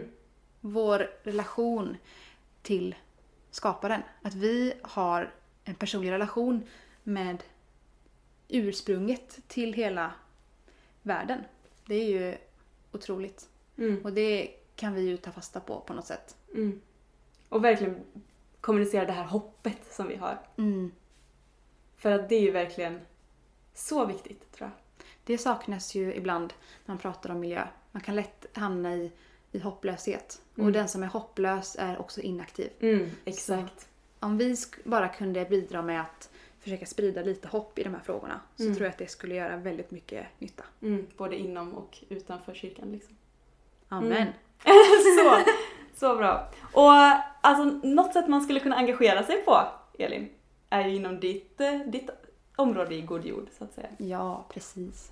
Vår 0.62 1.10
relation 1.24 1.98
till 2.62 2.96
skaparen. 3.52 4.02
Att 4.22 4.34
vi 4.34 4.74
har 4.82 5.34
en 5.64 5.76
personlig 5.76 6.12
relation 6.12 6.64
med 7.04 7.44
ursprunget 8.48 9.40
till 9.48 9.74
hela 9.74 10.12
världen. 11.02 11.44
Det 11.86 11.96
är 11.96 12.10
ju 12.10 12.38
otroligt. 12.92 13.50
Mm. 13.78 14.02
Och 14.04 14.14
det 14.14 14.52
kan 14.76 14.94
vi 14.94 15.02
ju 15.02 15.18
ta 15.18 15.32
fasta 15.32 15.60
på 15.60 15.80
på 15.80 15.94
något 15.94 16.06
sätt. 16.06 16.36
Mm. 16.54 16.82
Och 17.50 17.64
verkligen 17.64 18.00
kommunicera 18.62 19.06
det 19.06 19.14
här 19.14 19.26
hoppet 19.26 19.94
som 19.94 20.08
vi 20.08 20.16
har. 20.16 20.40
Mm. 20.58 20.92
För 21.96 22.12
att 22.12 22.30
det 22.30 22.36
är 22.36 22.42
ju 22.42 22.52
verkligen 22.52 23.02
så 23.74 24.06
viktigt, 24.06 24.52
tror 24.52 24.70
jag. 24.70 24.81
Det 25.24 25.38
saknas 25.38 25.96
ju 25.96 26.14
ibland 26.14 26.54
när 26.86 26.94
man 26.96 26.98
pratar 27.02 27.30
om 27.32 27.40
miljö. 27.40 27.68
Man 27.92 28.02
kan 28.02 28.16
lätt 28.16 28.46
hamna 28.54 28.96
i, 28.96 29.12
i 29.52 29.60
hopplöshet. 29.60 30.42
Mm. 30.56 30.68
Och 30.68 30.74
den 30.74 30.88
som 30.88 31.04
är 31.04 31.08
hopplös 31.08 31.76
är 31.80 32.00
också 32.02 32.22
inaktiv. 32.22 32.70
Mm, 32.80 33.10
exakt. 33.26 33.88
Om 34.20 34.38
vi 34.38 34.56
bara 34.84 35.08
kunde 35.08 35.46
bidra 35.46 35.82
med 35.82 36.02
att 36.02 36.30
försöka 36.60 36.86
sprida 36.86 37.22
lite 37.22 37.48
hopp 37.48 37.80
i 37.80 37.84
de 37.84 37.90
här 37.94 38.02
frågorna 38.02 38.40
så 38.56 38.64
Mm. 38.64 38.76
tror 38.76 38.86
jag 38.86 38.92
att 38.92 38.98
det 38.98 39.08
skulle 39.12 39.36
göra 39.36 39.58
väldigt 39.58 39.92
mycket 39.92 40.26
nytta. 40.40 40.64
Mm, 40.82 41.08
både 41.18 41.36
inom 41.36 41.74
och 41.74 41.98
utanför 42.10 42.54
kyrkan 42.54 42.92
liksom. 42.92 43.16
Amen. 43.90 44.12
Mm. 44.12 44.34
så, 45.18 45.52
så 45.96 46.16
bra. 46.16 46.50
Och 46.74 46.92
alltså 47.42 47.64
något 47.88 48.14
sätt 48.14 48.28
man 48.28 48.42
skulle 48.42 48.60
kunna 48.60 48.76
engagera 48.76 49.24
sig 49.24 49.42
på, 49.46 49.68
Elin, 50.00 50.30
är 50.70 50.88
ju 50.88 50.96
inom 50.96 51.20
ditt, 51.20 51.62
eh, 51.62 51.80
ditt 51.80 52.10
område 52.62 52.96
i 52.96 53.02
god 53.02 53.26
jord, 53.26 53.48
så 53.58 53.64
att 53.64 53.74
säga. 53.74 53.88
Ja, 53.98 54.46
precis. 54.50 55.12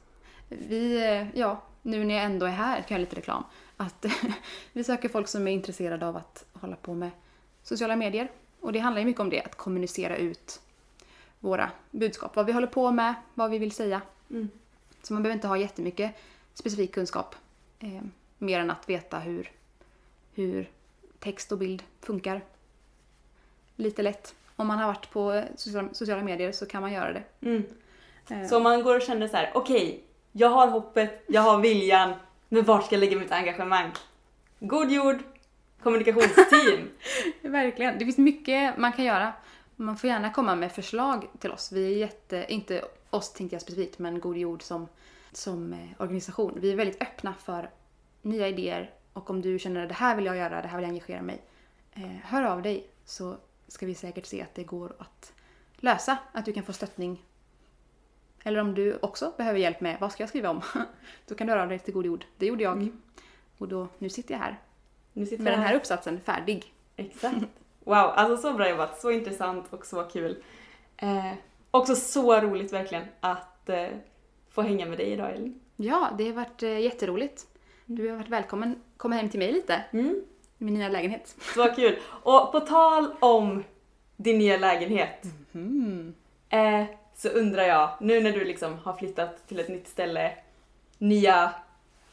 Vi, 0.49 1.05
eh, 1.05 1.39
ja, 1.39 1.61
nu 1.81 2.03
när 2.03 2.15
jag 2.15 2.23
ändå 2.23 2.45
är 2.45 2.49
här 2.49 2.75
kan 2.75 2.83
jag 2.87 2.91
göra 2.91 2.99
lite 2.99 3.15
reklam. 3.15 3.43
Att 3.77 4.05
vi 4.73 4.83
söker 4.83 5.09
folk 5.09 5.27
som 5.27 5.47
är 5.47 5.51
intresserade 5.51 6.07
av 6.07 6.17
att 6.17 6.45
hålla 6.53 6.75
på 6.75 6.93
med 6.93 7.11
sociala 7.63 7.95
medier. 7.95 8.31
Och 8.59 8.73
det 8.73 8.79
handlar 8.79 8.99
ju 8.99 9.05
mycket 9.05 9.19
om 9.19 9.29
det, 9.29 9.41
att 9.41 9.55
kommunicera 9.55 10.17
ut 10.17 10.61
våra 11.39 11.71
budskap. 11.91 12.35
Vad 12.35 12.45
vi 12.45 12.51
håller 12.51 12.67
på 12.67 12.91
med, 12.91 13.13
vad 13.33 13.51
vi 13.51 13.57
vill 13.57 13.71
säga. 13.71 14.01
Mm. 14.29 14.49
Så 15.03 15.13
man 15.13 15.23
behöver 15.23 15.35
inte 15.35 15.47
ha 15.47 15.57
jättemycket 15.57 16.15
specifik 16.53 16.93
kunskap. 16.93 17.35
Eh, 17.79 18.01
mer 18.37 18.59
än 18.59 18.71
att 18.71 18.89
veta 18.89 19.19
hur, 19.19 19.51
hur 20.33 20.69
text 21.19 21.51
och 21.51 21.57
bild 21.57 21.83
funkar. 22.01 22.41
Lite 23.75 24.01
lätt. 24.01 24.35
Om 24.59 24.67
man 24.67 24.79
har 24.79 24.87
varit 24.87 25.09
på 25.11 25.43
sociala, 25.91 26.23
medier 26.23 26.51
så 26.51 26.65
kan 26.65 26.81
man 26.81 26.93
göra 26.93 27.13
det. 27.13 27.23
Mm. 27.41 27.63
Eh, 28.29 28.47
Så 28.47 28.57
om 28.57 28.63
man 28.63 28.83
går 28.83 28.95
och 28.95 29.01
känner 29.01 29.27
så 29.27 29.37
här: 29.37 29.51
okej, 29.53 30.03
jag 30.31 30.49
har 30.49 30.67
hoppet, 30.67 31.23
jag 31.27 31.41
har 31.41 31.57
viljan, 31.57 32.13
men 32.49 32.63
vart 32.63 32.85
ska 32.85 32.95
jag 32.95 32.99
lägga 32.99 33.17
mitt 33.19 33.31
engagemang? 33.31 33.91
God 34.59 34.91
jord, 34.91 35.17
kommunikationsteam. 35.83 36.89
Verkligen. 37.41 37.97
Det 37.97 38.05
finns 38.05 38.17
mycket 38.17 38.77
man 38.77 38.93
kan 38.93 39.05
göra. 39.05 39.33
Man 39.75 39.97
får 39.97 40.09
gärna 40.09 40.33
komma 40.33 40.55
med 40.55 40.71
förslag 40.71 41.27
till 41.39 41.51
oss. 41.51 41.71
Vi 41.71 41.93
är 41.93 41.97
jätte, 41.97 42.45
inte 42.49 42.85
oss 43.09 43.33
tänkte 43.33 43.55
jag 43.55 43.61
specifikt, 43.61 43.99
men 43.99 44.19
God 44.19 44.37
Jord 44.37 44.61
som, 44.61 44.87
som 45.31 45.73
eh, 45.73 45.79
organisation. 46.01 46.57
Vi 46.61 46.71
är 46.71 46.75
väldigt 46.75 47.01
öppna 47.01 47.33
för 47.33 47.69
nya 48.21 48.47
idéer 48.47 48.91
och 49.13 49.29
om 49.29 49.41
du 49.41 49.59
känner 49.59 49.83
att 49.83 49.89
det 49.89 49.95
här 49.95 50.15
vill 50.15 50.25
jag 50.25 50.37
göra, 50.37 50.61
det 50.61 50.67
här 50.67 50.77
vill 50.77 50.83
jag 50.83 50.89
engagera 50.93 51.21
mig. 51.21 51.41
Eh, 51.93 52.15
hör 52.23 52.43
av 52.43 52.61
dig 52.61 52.87
så 53.05 53.35
ska 53.69 53.85
vi 53.85 53.95
säkert 53.95 54.25
se 54.25 54.41
att 54.41 54.55
det 54.55 54.63
går 54.63 54.95
att 54.97 55.33
lösa. 55.75 56.17
Att 56.31 56.45
du 56.45 56.53
kan 56.53 56.63
få 56.63 56.73
stöttning. 56.73 57.25
Eller 58.43 58.61
om 58.61 58.75
du 58.75 58.97
också 59.01 59.33
behöver 59.37 59.59
hjälp 59.59 59.81
med 59.81 59.97
vad 59.99 60.11
ska 60.11 60.23
jag 60.23 60.29
skriva 60.29 60.49
om? 60.49 60.61
Då 61.27 61.35
kan 61.35 61.47
du 61.47 61.53
höra 61.53 61.63
av 61.63 61.69
dig 61.69 61.79
till 61.79 61.93
God 61.93 62.05
Jord. 62.05 62.25
Det 62.37 62.45
gjorde 62.45 62.63
jag. 62.63 62.73
Mm. 62.77 63.01
Och 63.57 63.67
då, 63.67 63.87
nu 63.97 64.09
sitter 64.09 64.33
jag 64.33 64.39
här 64.39 64.59
Nu 65.13 65.25
sitter 65.25 65.43
med 65.43 65.53
jag 65.53 65.59
den 65.59 65.67
här 65.67 65.75
uppsatsen 65.75 66.21
färdig. 66.21 66.73
Exakt. 66.95 67.37
Wow, 67.83 67.95
alltså 67.95 68.37
så 68.37 68.53
bra 68.53 68.69
jobbat, 68.69 69.01
så 69.01 69.11
intressant 69.11 69.73
och 69.73 69.85
så 69.85 70.03
kul. 70.03 70.43
Eh, 70.97 71.33
också 71.71 71.95
så 71.95 72.41
roligt 72.41 72.73
verkligen 72.73 73.03
att 73.19 73.69
eh, 73.69 73.87
få 74.49 74.61
hänga 74.61 74.85
med 74.85 74.97
dig 74.97 75.07
idag 75.07 75.31
Elin. 75.31 75.59
Ja, 75.75 76.09
det 76.17 76.25
har 76.25 76.33
varit 76.33 76.63
eh, 76.63 76.79
jätteroligt. 76.79 77.47
Du 77.85 78.09
har 78.09 78.17
varit 78.17 78.29
välkommen 78.29 78.81
komma 78.97 79.15
hem 79.15 79.29
till 79.29 79.39
mig 79.39 79.51
lite 79.51 79.83
Mm, 79.91 80.25
min 80.61 80.73
nya 80.73 80.89
lägenhet. 80.89 81.35
så 81.55 81.67
kul. 81.75 81.99
Och 82.07 82.51
på 82.51 82.59
tal 82.59 83.07
om 83.19 83.63
din 84.17 84.37
nya 84.37 84.57
lägenhet 84.57 85.23
Mm. 85.53 86.13
eh, 86.49 86.83
så 87.15 87.29
undrar 87.29 87.63
jag, 87.63 87.89
nu 88.01 88.19
när 88.21 88.31
du 88.31 88.45
liksom 88.45 88.77
har 88.77 88.93
flyttat 88.93 89.47
till 89.47 89.59
ett 89.59 89.67
nytt 89.69 89.87
ställe, 89.87 90.31
nya, 90.97 91.51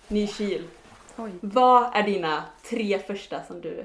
ny 0.08 0.26
kyl. 0.26 0.62
Oj. 1.16 1.30
Vad 1.40 1.96
är 1.96 2.02
dina 2.02 2.44
tre 2.70 2.98
första 2.98 3.42
som 3.44 3.60
du 3.60 3.84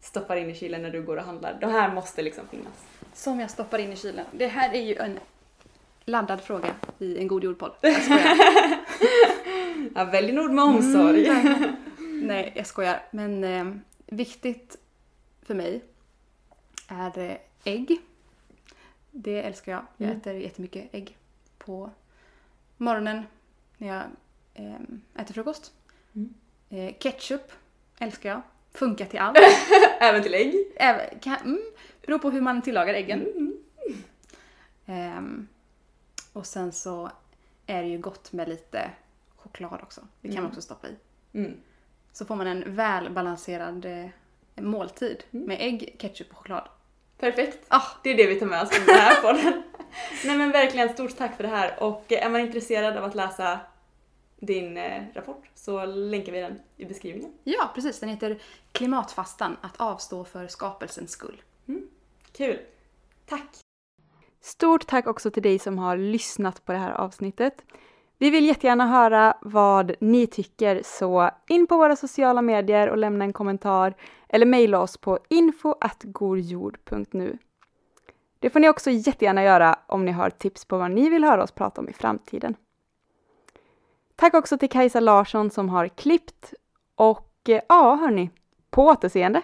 stoppar 0.00 0.36
in 0.36 0.50
i 0.50 0.54
kylen 0.54 0.82
när 0.82 0.90
du 0.90 1.02
går 1.02 1.16
och 1.16 1.22
handlar? 1.22 1.58
De 1.60 1.70
här 1.70 1.94
måste 1.94 2.22
liksom 2.22 2.44
finnas. 2.50 2.84
Som 3.14 3.40
jag 3.40 3.50
stoppar 3.50 3.78
in 3.78 3.92
i 3.92 3.96
kylen. 3.96 4.24
Det 4.32 4.46
här 4.46 4.72
är 4.74 4.80
ju 4.82 4.96
en 4.96 5.18
laddad 6.04 6.40
fråga 6.40 6.74
i 6.98 7.18
en 7.18 7.28
god 7.28 7.44
jordpodd. 7.44 7.72
Jag 7.80 8.02
skojar. 8.02 8.36
Ja, 9.94 10.04
välj 10.04 10.30
en 10.30 10.38
ord 10.38 10.50
med 10.50 10.64
omsorg. 10.64 11.26
Mm, 11.28 11.76
Nej, 12.26 12.52
jag 12.56 12.66
skojar. 12.66 13.02
Men 13.10 13.44
eh, 13.44 13.64
viktigt 14.08 14.76
för 15.42 15.54
mig 15.54 15.84
är 16.88 17.18
eh, 17.18 17.36
ägg. 17.64 18.00
Det 19.10 19.42
älskar 19.42 19.72
jag. 19.72 19.86
Jag 19.96 20.06
Mm. 20.08 20.18
äter 20.20 20.34
jättemycket 20.34 20.88
ägg 20.94 21.16
på 21.58 21.90
morgonen 22.76 23.22
när 23.78 23.88
jag 23.88 24.02
eh, 24.54 24.80
äter 25.22 25.34
frukost. 25.34 25.72
Mm. 26.14 26.34
Eh, 26.70 26.94
ketchup 26.98 27.52
älskar 27.98 28.28
jag. 28.30 28.42
Funkar 28.72 29.04
till 29.06 29.18
allt. 29.18 29.38
Även 30.00 30.22
till 30.22 30.34
ägg. 30.34 30.54
Även, 30.76 31.18
kan, 31.18 31.36
mm, 31.36 31.62
beror 32.06 32.18
på 32.18 32.30
hur 32.30 32.40
man 32.40 32.62
tillagar 32.62 32.94
äggen. 32.94 33.20
Mm. 33.26 33.56
Ehm, 34.86 35.48
och 36.32 36.46
sen 36.46 36.72
så 36.72 37.10
är 37.66 37.82
det 37.82 37.88
ju 37.88 37.98
gott 37.98 38.32
med 38.32 38.48
lite 38.48 38.90
choklad 39.36 39.80
också. 39.82 40.00
Det 40.20 40.28
kan 40.28 40.34
man 40.34 40.38
Mm. 40.44 40.48
också 40.50 40.62
stoppa 40.62 40.88
i. 40.88 40.96
Mm. 41.32 41.56
Så 42.12 42.24
får 42.24 42.36
man 42.36 42.46
en 42.46 42.74
välbalanserad 42.76 43.84
eh, 43.84 44.06
måltid 44.62 45.24
Mm. 45.32 45.46
med 45.46 45.56
ägg, 45.60 45.96
ketchup 45.98 46.30
och 46.30 46.36
choklad. 46.38 46.68
Perfekt. 47.18 47.58
Ah, 47.68 47.82
Det 48.02 48.10
är 48.10 48.16
det 48.16 48.26
vi 48.26 48.40
tar 48.40 48.46
med 48.46 48.62
oss 48.62 48.70
från 48.70 48.86
den 48.86 48.94
här 48.96 49.14
podden. 49.22 49.62
Nej 50.24 50.36
men 50.38 50.50
verkligen 50.52 50.88
stort 50.88 51.16
tack 51.16 51.36
för 51.36 51.42
det 51.44 51.50
här 51.50 51.82
och 51.82 52.12
eh, 52.12 52.26
är 52.26 52.30
man 52.30 52.40
intresserad 52.40 52.96
av 52.96 53.04
att 53.04 53.14
läsa 53.14 53.60
din 54.40 54.76
eh, 54.76 55.02
rapport 55.14 55.50
så 55.54 55.84
länkar 55.86 56.32
vi 56.32 56.40
den 56.40 56.60
i 56.76 56.84
beskrivningen. 56.84 57.32
ja, 57.44 57.70
precis. 57.74 58.00
Den 58.00 58.08
heter 58.08 58.38
Klimatfastan, 58.72 59.56
att 59.60 59.76
avstå 59.80 60.24
för 60.24 60.46
skapelsens 60.48 61.10
skull. 61.10 61.42
Kul! 62.32 62.58
Tack! 63.26 63.48
Stort 64.40 64.86
tack 64.86 65.06
också 65.06 65.30
till 65.30 65.42
dig 65.42 65.58
som 65.58 65.78
har 65.78 65.96
lyssnat 65.96 66.64
på 66.64 66.72
det 66.72 66.78
här 66.78 66.92
avsnittet. 66.92 67.62
Vi 68.18 68.30
vill 68.30 68.46
jättegärna 68.46 68.86
höra 68.86 69.36
vad 69.40 69.94
ni 70.00 70.26
tycker 70.26 70.82
så 70.84 71.30
in 71.48 71.66
på 71.66 71.76
våra 71.76 71.96
sociala 71.96 72.42
medier 72.42 72.88
och 72.88 72.98
lämna 72.98 73.24
en 73.24 73.32
kommentar 73.32 73.94
eller 74.28 74.46
mejla 74.46 74.80
oss 74.80 74.96
på 74.96 75.18
info.godjord.nu. 75.28 77.38
Det 78.38 78.50
får 78.50 78.60
ni 78.60 78.68
också 78.68 78.90
jättegärna 78.90 79.44
göra 79.44 79.78
om 79.86 80.04
ni 80.04 80.12
har 80.12 80.30
tips 80.30 80.64
på 80.64 80.78
vad 80.78 80.90
ni 80.90 81.08
vill 81.08 81.24
höra 81.24 81.42
oss 81.42 81.52
prata 81.52 81.80
om 81.80 81.88
i 81.88 81.92
framtiden. 81.92 82.54
Tack 84.16 84.34
också 84.34 84.58
till 84.58 84.70
Kajsa 84.70 85.00
Larsson 85.00 85.50
som 85.50 85.68
har 85.68 85.88
klippt 85.88 86.54
och 86.94 87.32
eh, 87.48 87.60
ja, 87.68 87.94
hörni, 87.94 88.30
på 88.70 88.84
återseende! 88.84 89.42